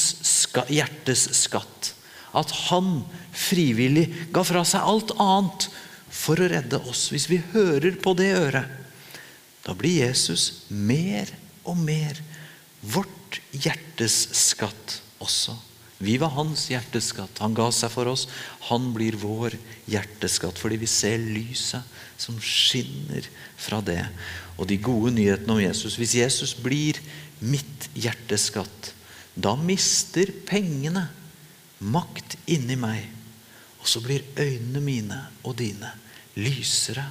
hjertes 0.68 1.30
skatt 1.46 1.94
at 2.36 2.52
han 2.68 3.02
frivillig 3.36 4.08
ga 4.36 4.44
fra 4.48 4.64
seg 4.68 4.84
alt 4.84 5.14
annet 5.22 5.70
for 6.12 6.40
å 6.40 6.50
redde 6.52 6.80
oss. 6.90 7.08
Hvis 7.14 7.30
vi 7.32 7.40
hører 7.54 8.00
på 8.02 8.16
det 8.18 8.32
øret, 8.36 8.74
da 9.68 9.76
blir 9.76 10.06
Jesus 10.06 10.68
mer 10.72 11.30
og 11.68 11.80
mer 11.80 12.20
vårt 12.82 13.42
hjertes 13.52 14.28
skatt 14.38 15.02
også. 15.24 15.58
Vi 15.98 16.14
var 16.22 16.36
hans 16.36 16.68
hjerteskatt. 16.70 17.40
Han 17.42 17.56
ga 17.58 17.72
seg 17.74 17.90
for 17.90 18.10
oss. 18.12 18.28
Han 18.70 18.92
blir 18.94 19.18
vår 19.18 19.56
hjerteskatt 19.90 20.60
fordi 20.62 20.78
vi 20.84 20.90
ser 20.90 21.18
lyset 21.18 21.96
som 22.22 22.38
skinner 22.42 23.26
fra 23.58 23.82
det. 23.82 24.04
Og 24.58 24.70
de 24.70 24.78
gode 24.82 25.16
nyhetene 25.16 25.56
om 25.56 25.62
Jesus. 25.62 25.98
Hvis 25.98 26.16
Jesus 26.20 26.54
blir 26.54 27.00
mitt 27.42 27.90
hjerteskatt, 27.98 28.94
da 29.38 29.56
mister 29.58 30.30
pengene 30.48 31.08
makt 31.80 32.38
inni 32.50 32.78
meg. 32.80 33.06
Og 33.82 33.88
så 33.90 34.02
blir 34.04 34.26
øynene 34.38 34.82
mine 34.84 35.22
og 35.44 35.58
dine 35.60 35.92
lysere. 36.38 37.06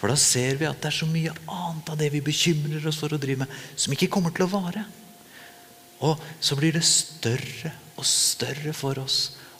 For 0.00 0.08
da 0.08 0.16
ser 0.16 0.56
vi 0.56 0.68
at 0.68 0.80
det 0.80 0.88
er 0.88 0.96
så 0.96 1.08
mye 1.08 1.32
annet 1.44 1.92
av 1.92 1.98
det 2.00 2.08
vi 2.14 2.22
bekymrer 2.24 2.86
oss 2.88 3.00
for 3.02 3.12
å 3.12 3.20
drive 3.20 3.44
med, 3.44 3.58
som 3.76 3.92
ikke 3.92 4.08
kommer 4.12 4.32
til 4.32 4.46
å 4.46 4.52
vare. 4.52 4.86
Og 6.00 6.20
så 6.40 6.56
blir 6.56 6.72
det 6.72 6.86
større 6.88 7.74
og 8.00 8.06
større 8.08 8.72
for 8.76 9.02
oss 9.02 9.18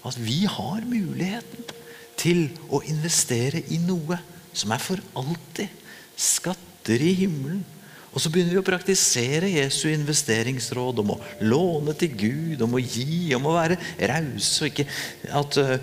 at 0.08 0.16
vi 0.16 0.46
har 0.48 0.86
muligheten 0.88 1.66
til 2.20 2.46
å 2.72 2.80
investere 2.88 3.60
i 3.68 3.76
noe 3.84 4.16
som 4.56 4.72
er 4.72 4.80
for 4.80 5.00
alltid. 5.20 5.68
Skatter 6.16 7.04
i 7.04 7.12
himmelen 7.20 7.60
og 8.10 8.18
så 8.18 8.30
begynner 8.32 8.56
vi 8.56 8.58
å 8.58 8.66
praktisere 8.66 9.52
Jesu 9.52 9.84
investeringsråd 9.92 10.98
om 11.02 11.12
å 11.14 11.18
låne 11.46 11.94
til 11.98 12.16
Gud, 12.18 12.64
om 12.66 12.74
å 12.74 12.82
gi, 12.82 13.30
om 13.36 13.46
å 13.46 13.54
være 13.54 13.76
rause, 14.10 14.66
ikke 14.66 14.86
at 15.38 15.58
uh, 15.62 15.76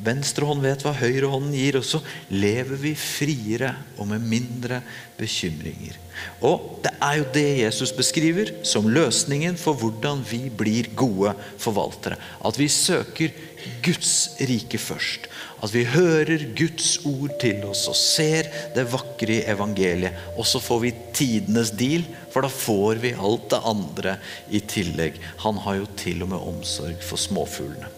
venstre 0.00 0.48
hånd 0.48 0.64
vet 0.64 0.84
hva 0.86 0.94
høyre 0.96 1.28
hånden 1.28 1.52
gir. 1.58 1.76
Og 1.76 1.84
så 1.84 2.00
lever 2.32 2.80
vi 2.80 2.94
friere 2.96 3.74
og 3.98 4.08
med 4.08 4.24
mindre 4.24 4.80
bekymringer. 5.20 6.00
Og 6.48 6.80
det 6.84 6.94
er 6.96 7.20
jo 7.20 7.28
det 7.36 7.46
Jesus 7.60 7.92
beskriver 7.96 8.54
som 8.64 8.88
løsningen 8.88 9.60
for 9.60 9.76
hvordan 9.76 10.24
vi 10.30 10.46
blir 10.48 10.88
gode 10.96 11.36
forvaltere. 11.60 12.16
At 12.40 12.56
vi 12.60 12.70
søker 12.72 13.36
Guds 13.84 14.40
rike 14.48 14.80
først. 14.80 15.28
At 15.60 15.74
vi 15.74 15.84
hører 15.84 16.46
Guds 16.56 17.02
ord 17.04 17.34
til 17.42 17.64
oss 17.68 17.84
og 17.90 17.96
ser 17.98 18.48
det 18.74 18.86
vakre 18.92 19.36
i 19.36 19.44
evangeliet. 19.52 20.16
Og 20.40 20.48
så 20.48 20.60
får 20.62 20.82
vi 20.86 20.94
tidenes 21.16 21.74
deal, 21.76 22.06
for 22.32 22.46
da 22.46 22.52
får 22.52 23.02
vi 23.02 23.12
alt 23.12 23.50
det 23.52 23.60
andre 23.68 24.16
i 24.48 24.62
tillegg. 24.64 25.20
Han 25.44 25.60
har 25.66 25.82
jo 25.82 25.90
til 26.00 26.24
og 26.24 26.32
med 26.32 26.50
omsorg 26.54 27.04
for 27.04 27.20
småfuglene. 27.20 27.92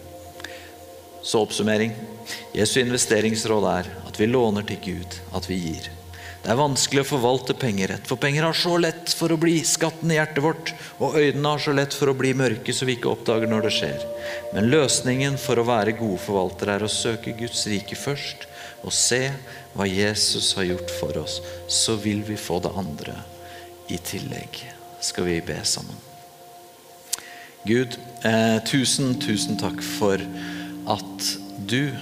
Så 1.23 1.39
oppsummering. 1.39 1.95
Jesu 2.51 2.81
investeringsråd 2.81 3.67
er 3.71 3.91
at 4.09 4.19
vi 4.19 4.27
låner 4.27 4.67
til 4.67 4.81
Gud, 4.83 5.21
at 5.35 5.47
vi 5.47 5.61
gir. 5.69 5.91
Det 6.43 6.51
er 6.51 6.59
vanskelig 6.59 7.05
å 7.05 7.07
forvalte 7.07 7.53
penger 7.55 7.93
rett, 7.93 8.07
for 8.09 8.19
penger 8.19 8.43
har 8.43 8.57
så 8.57 8.75
lett 8.75 9.13
for 9.15 9.31
å 9.31 9.39
bli 9.39 9.61
skatten 9.63 10.11
i 10.11 10.17
hjertet 10.17 10.43
vårt, 10.43 10.73
og 10.99 11.15
øynene 11.15 11.53
har 11.53 11.61
så 11.63 11.71
lett 11.71 11.95
for 11.95 12.11
å 12.11 12.15
bli 12.19 12.33
mørke 12.35 12.75
så 12.75 12.83
vi 12.83 12.97
ikke 12.97 13.13
oppdager 13.13 13.47
når 13.47 13.63
det 13.63 13.71
skjer. 13.77 14.03
Men 14.51 14.67
løsningen 14.73 15.37
for 15.39 15.61
å 15.61 15.65
være 15.69 15.95
gode 15.95 16.19
forvaltere 16.19 16.75
er 16.75 16.83
å 16.83 16.91
søke 16.91 17.31
Guds 17.39 17.63
rike 17.71 17.95
først, 17.95 18.43
og 18.83 18.91
se 18.91 19.21
hva 19.71 19.87
Jesus 19.87 20.51
har 20.59 20.67
gjort 20.67 20.91
for 20.99 21.21
oss. 21.23 21.39
Så 21.71 21.95
vil 22.03 22.25
vi 22.27 22.35
få 22.35 22.59
det 22.59 22.75
andre 22.75 23.15
i 23.87 24.01
tillegg. 24.03 24.65
Skal 24.99 25.31
vi 25.31 25.39
be 25.47 25.61
sammen? 25.63 25.95
Gud, 27.63 27.95
eh, 28.27 28.59
tusen, 28.67 29.15
tusen 29.15 29.55
takk 29.55 29.79
for 29.95 30.19
at 30.91 31.33
du, 31.55 31.95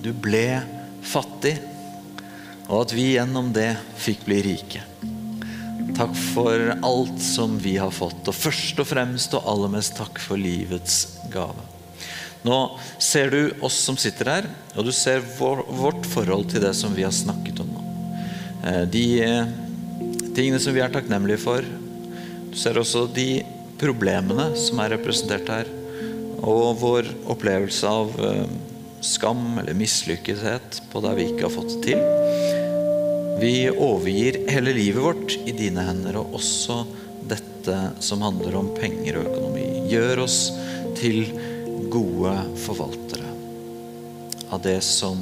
du 0.00 0.14
ble 0.16 0.62
fattig 1.04 1.58
og 2.66 2.82
at 2.82 2.94
vi 2.96 3.12
gjennom 3.14 3.52
det 3.54 3.72
fikk 4.00 4.26
bli 4.26 4.40
rike. 4.46 4.82
Takk 5.96 6.12
for 6.34 6.74
alt 6.84 7.20
som 7.22 7.54
vi 7.62 7.76
har 7.80 7.94
fått, 7.94 8.26
og 8.28 8.36
først 8.36 8.82
og 8.82 8.88
fremst 8.90 9.36
og 9.38 9.46
aller 9.48 9.72
mest 9.78 9.96
takk 9.96 10.18
for 10.20 10.40
livets 10.40 11.20
gave. 11.32 11.62
Nå 12.46 12.56
ser 13.02 13.32
du 13.32 13.40
oss 13.64 13.78
som 13.86 13.96
sitter 13.98 14.30
her, 14.30 14.48
og 14.76 14.86
du 14.86 14.92
ser 14.94 15.24
vår, 15.38 15.64
vårt 15.78 16.06
forhold 16.10 16.50
til 16.52 16.62
det 16.66 16.74
som 16.78 16.92
vi 16.94 17.06
har 17.06 17.14
snakket 17.14 17.62
om 17.64 17.72
nå. 17.72 17.84
Eh, 18.66 18.82
de 18.92 19.06
eh, 19.24 19.54
tingene 20.36 20.60
som 20.62 20.76
vi 20.76 20.82
er 20.84 20.92
takknemlige 20.92 21.42
for. 21.42 21.66
Du 22.52 22.58
ser 22.60 22.78
også 22.78 23.06
de 23.16 23.42
problemene 23.80 24.50
som 24.58 24.82
er 24.84 24.94
representert 24.94 25.48
her, 25.50 25.72
og 26.44 26.76
vår 26.82 27.08
opplevelse 27.32 27.88
av 27.88 28.12
eh, 28.20 28.44
skam 29.06 29.62
eller 29.62 29.78
mislykkethet 29.78 30.82
på 30.92 31.02
det 31.04 31.16
vi 31.18 31.30
ikke 31.32 31.48
har 31.48 31.56
fått 31.56 31.80
til. 31.86 32.15
Vi 33.40 33.68
overgir 33.70 34.38
hele 34.48 34.72
livet 34.72 35.02
vårt 35.02 35.36
i 35.44 35.52
dine 35.52 35.84
hender, 35.84 36.16
og 36.22 36.38
også 36.38 36.80
dette 37.28 37.76
som 38.00 38.24
handler 38.24 38.56
om 38.56 38.70
penger 38.76 39.20
og 39.20 39.28
økonomi. 39.28 39.66
Gjør 39.90 40.24
oss 40.24 40.38
til 40.96 41.26
gode 41.92 42.32
forvaltere 42.64 43.32
av 44.50 44.62
det 44.64 44.78
som 44.86 45.20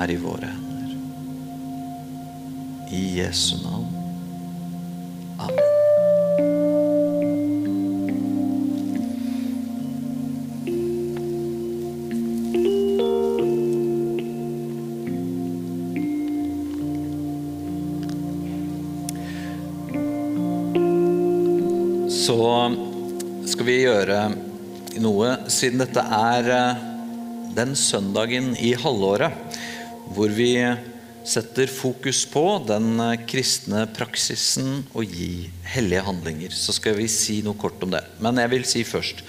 er 0.00 0.10
i 0.10 0.18
våre 0.20 0.50
hender. 0.50 0.94
I 2.92 3.02
Jesu 3.20 3.56
navn. 3.62 4.01
Siden 25.62 25.82
dette 25.82 26.02
er 26.02 26.48
eh, 26.50 26.80
den 27.54 27.76
søndagen 27.78 28.52
i 28.58 28.72
halvåret 28.78 29.60
hvor 30.12 30.32
vi 30.34 30.56
setter 31.22 31.70
fokus 31.70 32.24
på 32.26 32.44
den 32.66 32.96
eh, 32.98 33.18
kristne 33.30 33.84
praksisen 33.94 34.82
å 34.90 35.04
gi 35.06 35.46
hellige 35.74 36.06
handlinger, 36.08 36.54
så 36.54 36.74
skal 36.74 36.96
vi 36.98 37.06
si 37.10 37.40
noe 37.46 37.58
kort 37.58 37.82
om 37.86 37.94
det. 37.94 38.02
Men 38.22 38.42
jeg 38.42 38.54
vil 38.56 38.68
si 38.68 38.86
først 38.86 39.22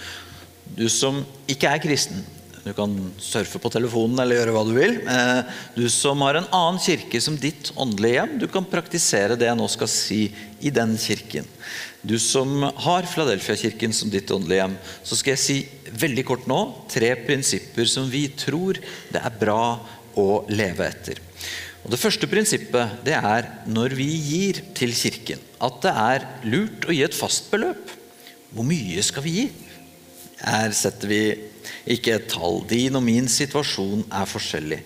Du 0.73 0.87
som 0.89 1.19
ikke 1.51 1.69
er 1.69 1.81
kristen, 1.83 2.23
du 2.63 2.71
kan 2.73 2.93
surfe 3.21 3.59
på 3.61 3.69
telefonen 3.69 4.21
eller 4.23 4.39
gjøre 4.39 4.53
hva 4.55 4.63
du 4.65 4.71
vil. 4.73 4.95
Eh, 5.03 5.41
du 5.75 5.85
som 5.91 6.23
har 6.25 6.39
en 6.39 6.47
annen 6.49 6.79
kirke 6.81 7.19
som 7.21 7.35
ditt 7.37 7.69
åndelige 7.75 8.15
hjem, 8.15 8.37
du 8.41 8.47
kan 8.49 8.65
praktisere 8.65 9.37
det 9.37 9.51
jeg 9.51 9.59
nå 9.59 9.67
skal 9.69 9.91
si 9.91 10.21
i 10.63 10.71
den 10.73 10.95
kirken. 10.97 11.45
Du 12.03 12.17
som 12.19 12.65
har 12.67 13.05
Fladelfia-kirken 13.07 13.93
som 13.95 14.09
ditt 14.11 14.31
åndelige 14.35 14.59
hjem, 14.59 14.73
så 15.07 15.15
skal 15.15 15.37
jeg 15.37 15.43
si 15.43 15.57
veldig 16.01 16.25
kort 16.27 16.47
nå 16.51 16.59
tre 16.91 17.13
prinsipper 17.23 17.87
som 17.87 18.09
vi 18.11 18.25
tror 18.35 18.79
det 19.13 19.21
er 19.21 19.37
bra 19.39 19.77
å 20.19 20.27
leve 20.51 20.83
etter. 20.83 21.21
Og 21.83 21.91
Det 21.91 21.99
første 21.99 22.27
prinsippet 22.31 22.99
det 23.07 23.15
er 23.15 23.47
når 23.71 23.95
vi 23.95 24.07
gir 24.07 24.59
til 24.75 24.91
kirken, 24.95 25.39
at 25.63 25.79
det 25.83 25.93
er 26.03 26.27
lurt 26.47 26.87
å 26.87 26.95
gi 26.95 27.03
et 27.07 27.15
fast 27.15 27.47
beløp. 27.51 27.95
Hvor 28.51 28.67
mye 28.67 29.03
skal 29.03 29.23
vi 29.23 29.37
gi? 29.37 29.45
Her 30.43 30.75
setter 30.75 31.07
vi 31.07 31.23
ikke 31.95 32.17
et 32.17 32.27
tall. 32.31 32.65
Din 32.67 32.99
og 32.99 33.03
min 33.05 33.31
situasjon 33.31 34.03
er 34.11 34.27
forskjellig. 34.27 34.81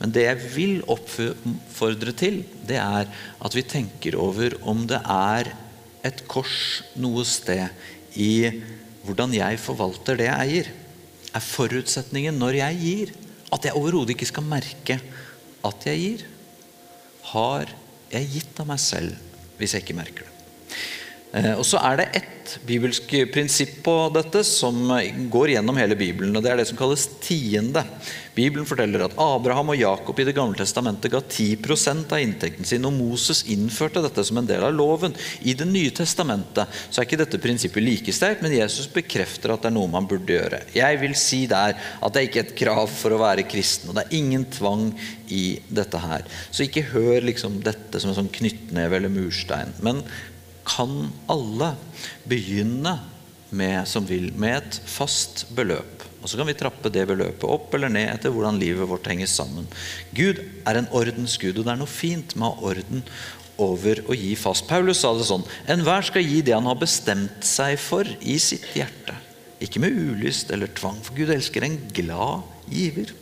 Men 0.00 0.12
det 0.16 0.24
jeg 0.24 0.48
vil 0.56 0.80
oppfordre 0.90 2.16
til, 2.16 2.40
det 2.66 2.80
er 2.80 3.12
at 3.44 3.56
vi 3.56 3.68
tenker 3.68 4.16
over 4.20 4.56
om 4.64 4.86
det 4.88 5.00
er 5.04 5.52
et 6.04 6.24
kors 6.28 6.82
noe 7.00 7.24
sted 7.26 7.64
i 8.20 8.62
hvordan 9.04 9.34
jeg 9.36 9.60
forvalter 9.60 10.18
det 10.20 10.28
jeg 10.28 10.48
eier. 10.48 10.70
Er 11.34 11.44
forutsetningen 11.44 12.36
når 12.38 12.60
jeg 12.60 12.80
gir, 12.82 13.14
at 13.54 13.66
jeg 13.66 13.76
overhodet 13.78 14.14
ikke 14.14 14.28
skal 14.30 14.46
merke 14.46 15.00
at 15.64 15.88
jeg 15.88 16.02
gir? 16.04 16.28
Har 17.32 17.72
jeg 18.12 18.30
gitt 18.36 18.62
av 18.62 18.70
meg 18.70 18.80
selv 18.82 19.58
hvis 19.58 19.74
jeg 19.74 19.86
ikke 19.86 19.98
merker 19.98 20.26
det? 20.26 20.33
Eh, 21.34 21.54
og 21.58 21.64
så 21.66 21.80
er 21.82 21.98
det 21.98 22.10
ett 22.20 22.30
bibelsk 22.68 23.08
prinsipp 23.32 23.78
på 23.82 23.92
dette 24.14 24.42
som 24.46 24.76
går 25.32 25.54
gjennom 25.54 25.78
hele 25.80 25.96
Bibelen. 25.98 26.36
og 26.36 26.42
Det 26.44 26.50
er 26.52 26.60
det 26.60 26.68
som 26.68 26.78
kalles 26.78 27.08
tiende. 27.24 27.82
Bibelen 28.34 28.66
forteller 28.66 29.04
at 29.06 29.16
Abraham 29.18 29.72
og 29.72 29.78
Jakob 29.78 30.18
i 30.20 30.24
Det 30.24 30.34
gamle 30.34 30.58
testamentet 30.58 31.10
ga 31.10 31.20
10% 31.20 32.12
av 32.12 32.20
inntekten 32.20 32.64
sin, 32.64 32.84
og 32.84 32.92
Moses 32.92 33.44
innførte 33.50 34.02
dette 34.02 34.24
som 34.24 34.38
en 34.38 34.46
del 34.46 34.62
av 34.62 34.74
loven. 34.74 35.14
I 35.42 35.54
Det 35.54 35.66
nye 35.66 35.90
testamentet 35.90 36.68
så 36.90 37.00
er 37.00 37.08
ikke 37.08 37.22
dette 37.24 37.40
prinsippet 37.42 37.82
like 37.82 38.12
sterkt, 38.12 38.42
men 38.42 38.54
Jesus 38.54 38.86
bekrefter 38.86 39.54
at 39.54 39.62
det 39.62 39.72
er 39.72 39.78
noe 39.78 39.90
man 39.90 40.06
burde 40.06 40.36
gjøre. 40.36 40.62
Jeg 40.74 41.00
vil 41.00 41.14
si 41.14 41.46
der 41.46 41.74
at 41.74 42.12
det 42.12 42.20
er 42.20 42.28
ikke 42.28 42.44
et 42.44 42.58
krav 42.58 42.86
for 42.90 43.14
å 43.14 43.22
være 43.22 43.48
kristen, 43.48 43.90
og 43.90 43.96
det 43.96 44.04
er 44.04 44.18
ingen 44.18 44.44
tvang 44.44 44.92
i 45.30 45.58
dette 45.66 45.98
her. 45.98 46.22
Så 46.50 46.68
ikke 46.68 46.90
hør 46.92 47.24
liksom 47.24 47.62
dette 47.64 47.98
som 47.98 48.12
en 48.12 48.20
sånn 48.20 48.30
knyttneve 48.30 49.00
eller 49.00 49.08
murstein. 49.10 49.74
men 49.80 50.02
kan 50.66 51.10
alle 51.30 51.74
begynne 52.28 52.96
med, 53.54 53.84
som 53.88 54.06
vil, 54.08 54.30
med 54.36 54.58
et 54.58 54.80
fast 54.90 55.46
beløp. 55.54 56.02
Og 56.24 56.30
Så 56.30 56.38
kan 56.40 56.48
vi 56.48 56.56
trappe 56.56 56.88
det 56.88 57.04
beløpet 57.08 57.44
opp 57.44 57.74
eller 57.76 57.92
ned 57.92 58.08
etter 58.08 58.32
hvordan 58.32 58.58
livet 58.58 58.88
vårt 58.88 59.06
henger 59.10 59.28
sammen. 59.28 59.66
Gud 60.16 60.40
er 60.64 60.80
en 60.80 60.88
ordensgud, 60.88 61.58
og 61.58 61.66
det 61.66 61.74
er 61.74 61.80
noe 61.82 61.90
fint 61.90 62.32
med 62.34 62.48
å 62.48 62.54
ha 62.54 62.70
orden 62.72 63.04
over 63.60 64.00
å 64.08 64.16
gi 64.16 64.32
fast. 64.38 64.66
Paulus 64.66 65.02
sa 65.04 65.12
det 65.14 65.28
sånn 65.28 65.44
Enhver 65.70 66.06
skal 66.08 66.24
gi 66.24 66.40
det 66.42 66.56
han 66.56 66.66
har 66.66 66.80
bestemt 66.80 67.44
seg 67.46 67.76
for 67.78 68.08
i 68.24 68.38
sitt 68.42 68.66
hjerte. 68.74 69.14
Ikke 69.62 69.82
med 69.84 69.94
ulyst 69.94 70.50
eller 70.52 70.72
tvang, 70.74 70.98
for 71.04 71.16
Gud 71.16 71.30
elsker 71.30 71.68
en 71.68 71.76
glad 71.94 72.48
giver. 72.72 73.12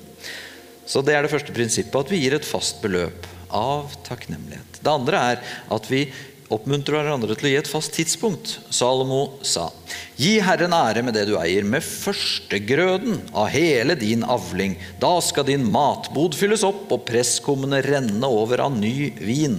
Så 0.87 1.03
det 1.05 1.15
er 1.15 1.27
det 1.27 1.33
første 1.33 1.55
prinsippet, 1.55 1.99
at 1.99 2.11
vi 2.11 2.23
gir 2.23 2.39
et 2.39 2.47
fast 2.47 2.81
beløp 2.83 3.27
av 3.53 3.93
takknemlighet. 4.07 4.81
Det 4.83 4.93
andre 4.93 5.27
er 5.33 5.43
at 5.75 5.91
vi 5.91 6.07
oppmuntrer 6.53 7.01
hverandre 7.01 7.37
til 7.39 7.49
å 7.49 7.53
gi 7.53 7.59
et 7.61 7.71
fast 7.71 7.95
tidspunkt. 7.97 8.59
Salomo 8.73 9.39
sa, 9.47 9.71
Gi 10.21 10.37
Herren 10.45 10.75
ære 10.77 11.03
med 11.03 11.17
det 11.17 11.25
du 11.31 11.35
eier, 11.41 11.65
med 11.65 11.83
førstegrøden 11.83 13.19
av 13.33 13.49
hele 13.55 13.97
din 13.99 14.23
avling. 14.23 14.77
Da 15.01 15.17
skal 15.25 15.49
din 15.49 15.65
matbod 15.73 16.37
fylles 16.39 16.65
opp 16.69 16.93
og 16.93 17.07
presskummene 17.09 17.81
renne 17.87 18.29
over 18.29 18.67
av 18.67 18.77
ny 18.77 19.11
vin. 19.19 19.59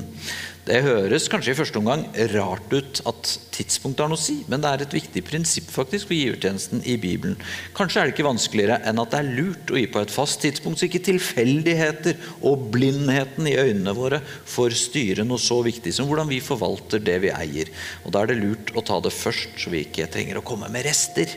Det 0.63 0.77
høres 0.79 1.25
kanskje 1.27 1.51
i 1.51 1.57
første 1.57 1.75
omgang 1.81 2.05
rart 2.31 2.71
ut 2.71 3.01
at 3.09 3.31
tidspunktet 3.51 4.05
har 4.05 4.11
noe 4.11 4.15
å 4.15 4.21
si, 4.21 4.37
men 4.47 4.61
det 4.63 4.69
er 4.69 4.83
et 4.85 4.93
viktig 4.95 5.23
prinsipp 5.27 5.67
faktisk 5.73 6.07
for 6.07 6.15
givertjenesten 6.15 6.85
i 6.87 6.95
Bibelen. 6.95 7.35
Kanskje 7.75 7.99
er 7.99 8.07
det 8.07 8.13
ikke 8.13 8.29
vanskeligere 8.29 8.77
enn 8.87 9.01
at 9.03 9.11
det 9.11 9.19
er 9.19 9.33
lurt 9.41 9.73
å 9.73 9.81
gi 9.81 9.89
på 9.91 9.99
et 9.99 10.13
fast 10.13 10.39
tidspunkt, 10.39 10.79
så 10.79 10.87
ikke 10.87 11.03
tilfeldigheter 11.09 12.15
og 12.47 12.69
blindheten 12.71 13.51
i 13.51 13.57
øynene 13.59 13.95
våre 13.97 14.21
får 14.23 14.77
styre 14.85 15.27
noe 15.27 15.43
så 15.43 15.59
viktig 15.67 15.91
som 15.97 16.07
hvordan 16.07 16.31
vi 16.31 16.39
forvalter 16.43 17.03
det 17.03 17.17
vi 17.25 17.33
eier. 17.35 17.73
Og 18.07 18.15
Da 18.15 18.23
er 18.23 18.31
det 18.31 18.39
lurt 18.39 18.71
å 18.71 18.85
ta 18.87 19.01
det 19.03 19.11
først, 19.11 19.59
så 19.59 19.73
vi 19.73 19.83
ikke 19.83 20.07
trenger 20.15 20.39
å 20.39 20.47
komme 20.47 20.71
med 20.71 20.87
rester. 20.87 21.27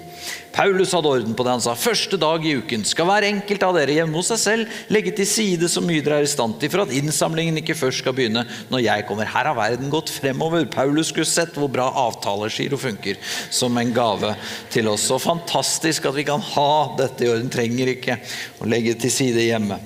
Paulus 0.57 0.95
hadde 0.97 1.11
orden 1.11 1.35
på 1.37 1.45
det. 1.45 1.53
Han 1.53 1.61
sa 1.61 1.75
første 1.77 2.17
dag 2.17 2.45
i 2.47 2.55
uken 2.57 2.85
skal 2.89 3.05
hver 3.11 3.27
enkelt 3.29 3.65
av 3.67 3.75
dere 3.77 3.99
hjemme 3.99 4.17
hos 4.17 4.31
seg 4.33 4.41
selv 4.41 4.79
legge 4.93 5.13
til 5.19 5.29
side 5.29 5.69
så 5.69 5.83
mye 5.85 6.01
dere 6.01 6.23
er 6.23 6.29
i 6.29 6.31
stand 6.31 6.57
til, 6.63 6.71
for 6.73 6.87
at 6.87 6.95
innsamlingen 6.97 7.61
ikke 7.61 7.77
først 7.77 8.01
skal 8.01 8.17
begynne 8.17 8.47
når 8.71 8.85
jeg 8.87 9.05
kommer. 9.09 9.29
Her 9.29 9.51
har 9.51 9.59
verden 9.59 9.93
gått 9.93 10.13
fremover. 10.15 10.65
Paulus 10.73 11.11
skulle 11.13 11.29
sett 11.29 11.59
hvor 11.61 11.69
bra 11.73 11.91
avtalegiro 12.07 12.79
funker 12.81 13.21
som 13.53 13.77
en 13.77 13.93
gave 13.97 14.33
til 14.73 14.89
oss. 14.89 15.05
Så 15.11 15.19
fantastisk 15.21 16.09
at 16.09 16.17
vi 16.17 16.25
kan 16.25 16.41
ha 16.55 16.71
dette 17.03 17.27
i 17.27 17.31
orden. 17.35 17.53
Trenger 17.53 17.93
ikke 17.93 18.17
å 18.65 18.71
legge 18.71 18.97
til 19.05 19.13
side 19.13 19.45
hjemme. 19.45 19.77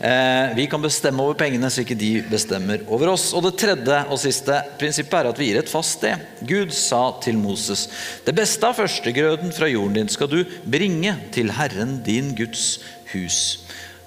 Eh, 0.00 0.56
vi 0.58 0.66
kan 0.70 0.82
bestemme 0.82 1.22
over 1.22 1.38
pengene, 1.38 1.70
så 1.70 1.84
ikke 1.84 1.98
de 1.98 2.10
bestemmer 2.26 2.82
over 2.90 3.14
oss. 3.14 3.28
Og 3.30 3.46
det 3.46 3.54
tredje 3.62 4.02
og 4.10 4.20
siste 4.20 4.58
prinsippet 4.80 5.20
er 5.20 5.30
at 5.30 5.38
vi 5.38 5.52
gir 5.52 5.62
et 5.62 5.70
fast 5.70 6.00
sted. 6.00 6.26
Gud 6.42 6.74
sa 6.74 7.04
til 7.22 7.38
Moses 7.38 7.86
det 8.26 8.34
beste 8.36 8.66
av 8.66 8.74
førstegrøden 8.76 9.54
fra 9.54 9.70
jorden 9.70 10.00
din 10.00 10.10
skal 10.16 10.32
du 10.32 10.40
bringe 10.64 11.12
til 11.34 11.52
Herren 11.52 11.98
din 12.04 12.32
Guds 12.36 12.78
hus. 13.12 13.40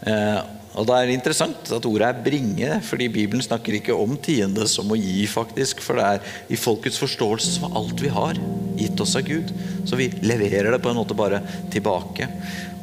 Eh, 0.07 0.39
og 0.79 0.85
Det 0.87 0.95
er 0.95 1.11
interessant 1.11 1.71
at 1.75 1.85
ordet 1.85 2.07
er 2.07 2.21
'bringe', 2.23 2.81
fordi 2.81 3.07
Bibelen 3.09 3.41
snakker 3.41 3.73
ikke 3.73 3.95
om 3.95 4.15
tiende 4.17 4.67
som 4.67 4.87
å 4.87 4.95
gi, 4.95 5.25
faktisk. 5.25 5.81
For 5.81 5.95
det 5.95 6.05
er 6.05 6.19
i 6.49 6.55
folkets 6.55 6.99
forståelse 7.01 7.59
som 7.59 7.75
alt 7.75 7.99
vi 7.99 8.07
har, 8.07 8.37
gitt 8.77 8.99
oss 9.01 9.15
av 9.15 9.23
Gud. 9.23 9.51
Så 9.85 9.97
vi 9.97 10.07
leverer 10.21 10.71
det 10.71 10.81
på 10.81 10.89
en 10.89 10.95
måte 10.95 11.17
bare 11.17 11.41
tilbake. 11.71 12.29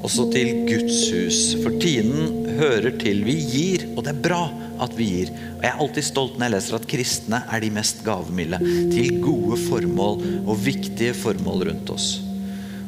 Også 0.02 0.30
til 0.32 0.66
Guds 0.66 1.10
hus. 1.10 1.54
For 1.62 1.70
tienden 1.80 2.58
hører 2.58 2.98
til. 2.98 3.24
Vi 3.24 3.38
gir, 3.40 3.88
og 3.96 4.04
det 4.04 4.12
er 4.12 4.22
bra 4.28 4.50
at 4.80 4.92
vi 4.96 5.04
gir. 5.04 5.30
Og 5.56 5.62
Jeg 5.62 5.72
er 5.72 5.80
alltid 5.80 6.04
stolt 6.04 6.36
når 6.36 6.44
jeg 6.44 6.52
leser 6.52 6.74
at 6.74 6.88
kristne 6.88 7.42
er 7.48 7.60
de 7.60 7.70
mest 7.70 8.04
gavmilde 8.04 8.58
til 8.92 9.20
gode 9.22 9.56
formål 9.56 10.22
og 10.46 10.58
viktige 10.58 11.14
formål 11.14 11.70
rundt 11.70 11.90
oss. 11.90 12.25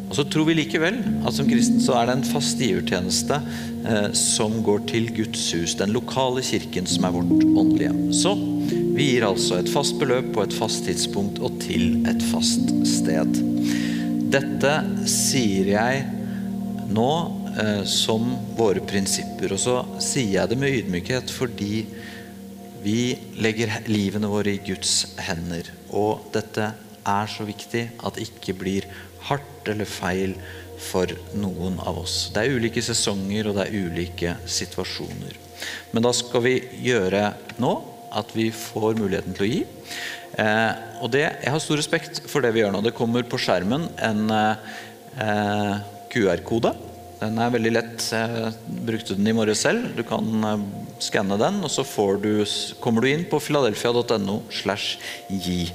Og 0.09 0.17
så 0.17 0.25
tror 0.25 0.49
vi 0.49 0.57
likevel 0.57 1.01
at 1.29 1.37
som 1.37 1.49
kristen 1.49 1.81
så 1.85 1.99
er 1.99 2.09
det 2.09 2.17
en 2.17 2.29
fast 2.31 2.61
givertjeneste 2.63 3.39
eh, 3.85 4.09
som 4.17 4.57
går 4.65 4.87
til 4.89 5.11
Guds 5.17 5.45
hus, 5.53 5.77
den 5.77 5.93
lokale 5.97 6.45
kirken 6.45 6.89
som 6.89 7.05
er 7.05 7.17
vårt 7.19 7.45
åndelige. 7.45 7.93
Så 8.17 8.33
vi 8.97 9.13
gir 9.13 9.29
altså 9.29 9.61
et 9.61 9.71
fast 9.71 9.99
beløp 10.01 10.33
på 10.35 10.47
et 10.47 10.57
fast 10.57 10.87
tidspunkt 10.89 11.43
og 11.45 11.61
til 11.63 12.01
et 12.09 12.25
fast 12.33 12.73
sted. 12.89 13.37
Dette 14.33 14.73
sier 15.09 15.69
jeg 15.77 16.01
nå 16.89 17.11
eh, 17.53 17.85
som 17.89 18.33
våre 18.57 18.83
prinsipper, 18.89 19.53
og 19.55 19.61
så 19.61 19.77
sier 20.03 20.39
jeg 20.39 20.51
det 20.51 20.61
med 20.61 20.81
ydmykhet 20.81 21.33
fordi 21.33 21.85
vi 22.83 23.01
legger 23.43 23.81
livene 23.91 24.31
våre 24.31 24.57
i 24.57 24.63
Guds 24.65 25.17
hender. 25.21 25.69
Og 25.93 26.31
dette 26.33 26.73
er 27.09 27.31
så 27.31 27.47
viktig 27.49 27.89
at 28.05 28.17
det 28.17 28.29
ikke 28.29 28.57
blir 28.57 28.89
hardt 29.29 29.69
eller 29.71 29.89
feil 29.89 30.37
for 30.79 31.11
noen 31.37 31.79
av 31.83 31.99
oss. 32.05 32.29
Det 32.35 32.45
er 32.45 32.57
ulike 32.59 32.83
sesonger, 32.85 33.51
og 33.51 33.59
det 33.59 33.67
er 33.67 33.87
ulike 33.89 34.35
situasjoner. 34.47 35.39
Men 35.93 36.05
da 36.07 36.13
skal 36.15 36.45
vi 36.45 36.57
gjøre 36.87 37.33
nå 37.59 37.73
at 38.19 38.31
vi 38.37 38.49
får 38.55 38.99
muligheten 39.01 39.35
til 39.37 39.45
å 39.45 39.51
gi. 39.51 39.63
Eh, 40.39 40.73
og 41.03 41.11
det, 41.13 41.25
Jeg 41.43 41.53
har 41.53 41.63
stor 41.63 41.81
respekt 41.81 42.23
for 42.31 42.45
det 42.45 42.53
vi 42.55 42.63
gjør 42.63 42.77
nå. 42.77 42.83
Det 42.85 42.97
kommer 42.97 43.27
på 43.27 43.41
skjermen 43.43 43.89
en 43.97 44.31
eh, 44.31 45.81
QR-kode. 46.13 46.75
Den 47.19 47.39
er 47.43 47.51
veldig 47.51 47.73
lett. 47.75 48.05
Jeg 48.15 48.53
brukte 48.87 49.17
den 49.19 49.27
i 49.27 49.35
morges 49.35 49.65
selv. 49.67 49.91
Du 49.99 50.05
kan 50.07 50.45
eh, 50.47 50.67
skanne 51.03 51.39
den, 51.41 51.59
og 51.67 51.73
så 51.73 51.85
du, 52.23 52.45
kommer 52.81 53.03
du 53.03 53.11
inn 53.11 53.27
på 53.29 53.41
filadelfia.no 53.43 54.43
slash 54.55 54.99
gi. 55.29 55.67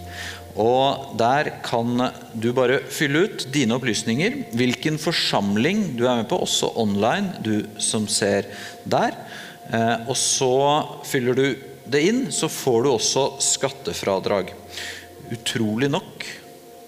Og 0.60 1.18
Der 1.18 1.50
kan 1.66 2.12
du 2.34 2.52
bare 2.54 2.82
fylle 2.86 3.26
ut 3.26 3.48
dine 3.54 3.78
opplysninger, 3.80 4.54
hvilken 4.54 5.00
forsamling 5.02 5.96
du 5.98 6.06
er 6.06 6.22
med 6.22 6.30
på, 6.30 6.38
også 6.38 6.74
online, 6.78 7.34
du 7.42 7.66
som 7.82 8.08
ser 8.08 8.46
der. 8.86 9.18
Eh, 9.74 10.08
og 10.08 10.18
så 10.18 10.54
fyller 11.08 11.38
du 11.38 11.46
det 11.90 12.04
inn, 12.06 12.24
så 12.32 12.50
får 12.52 12.84
du 12.84 12.92
også 12.94 13.26
skattefradrag. 13.42 14.54
Utrolig 15.34 15.90
nok, 15.90 16.26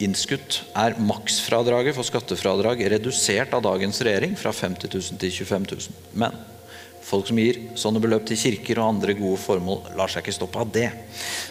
innskutt 0.04 0.62
er 0.76 0.98
maksfradraget 1.00 1.96
for 1.96 2.06
skattefradrag 2.06 2.84
redusert 2.92 3.54
av 3.56 3.64
dagens 3.66 4.02
regjering 4.04 4.36
fra 4.38 4.52
50 4.54 4.92
000 4.92 5.22
til 5.22 5.32
25 5.32 5.70
000. 5.72 6.04
Men 6.20 6.36
Folk 7.06 7.28
som 7.30 7.38
gir 7.38 7.60
sånne 7.78 8.02
beløp 8.02 8.24
til 8.26 8.40
kirker 8.40 8.80
og 8.82 8.96
andre 8.96 9.14
gode 9.18 9.38
formål, 9.38 9.92
lar 9.98 10.10
seg 10.10 10.24
ikke 10.24 10.34
stoppe 10.34 10.62
av 10.64 10.72
det. 10.74 10.88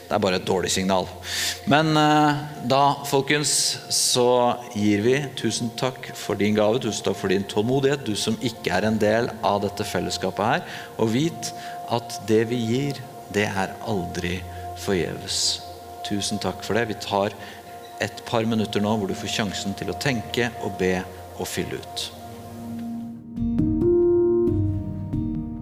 Det 0.08 0.16
er 0.16 0.22
bare 0.22 0.40
et 0.40 0.48
dårlig 0.48 0.72
signal. 0.74 1.06
Men 1.70 1.92
eh, 1.94 2.40
da, 2.70 2.80
folkens, 3.06 3.52
så 3.94 4.26
gir 4.74 5.04
vi 5.04 5.14
tusen 5.38 5.70
takk 5.78 6.10
for 6.18 6.40
din 6.40 6.58
gave, 6.58 6.82
tusen 6.82 7.06
takk 7.06 7.20
for 7.20 7.30
din 7.30 7.46
tålmodighet, 7.46 8.02
du 8.02 8.18
som 8.18 8.38
ikke 8.42 8.74
er 8.74 8.88
en 8.88 8.98
del 8.98 9.30
av 9.46 9.62
dette 9.62 9.86
fellesskapet 9.86 10.44
her. 10.48 10.66
Og 10.98 11.14
vit 11.14 11.52
at 11.94 12.18
det 12.26 12.42
vi 12.50 12.58
gir, 12.58 12.98
det 13.34 13.46
er 13.46 13.76
aldri 13.86 14.40
forgjeves. 14.82 15.38
Tusen 16.04 16.42
takk 16.42 16.66
for 16.66 16.74
det. 16.74 16.88
Vi 16.90 16.98
tar 17.06 17.30
et 18.02 18.26
par 18.26 18.42
minutter 18.50 18.82
nå 18.82 18.98
hvor 18.98 19.06
du 19.06 19.14
får 19.14 19.36
sjansen 19.38 19.78
til 19.78 19.94
å 19.94 19.98
tenke 20.02 20.50
og 20.66 20.74
be 20.82 20.96
og 21.38 21.46
fylle 21.46 21.78
ut. 21.78 22.10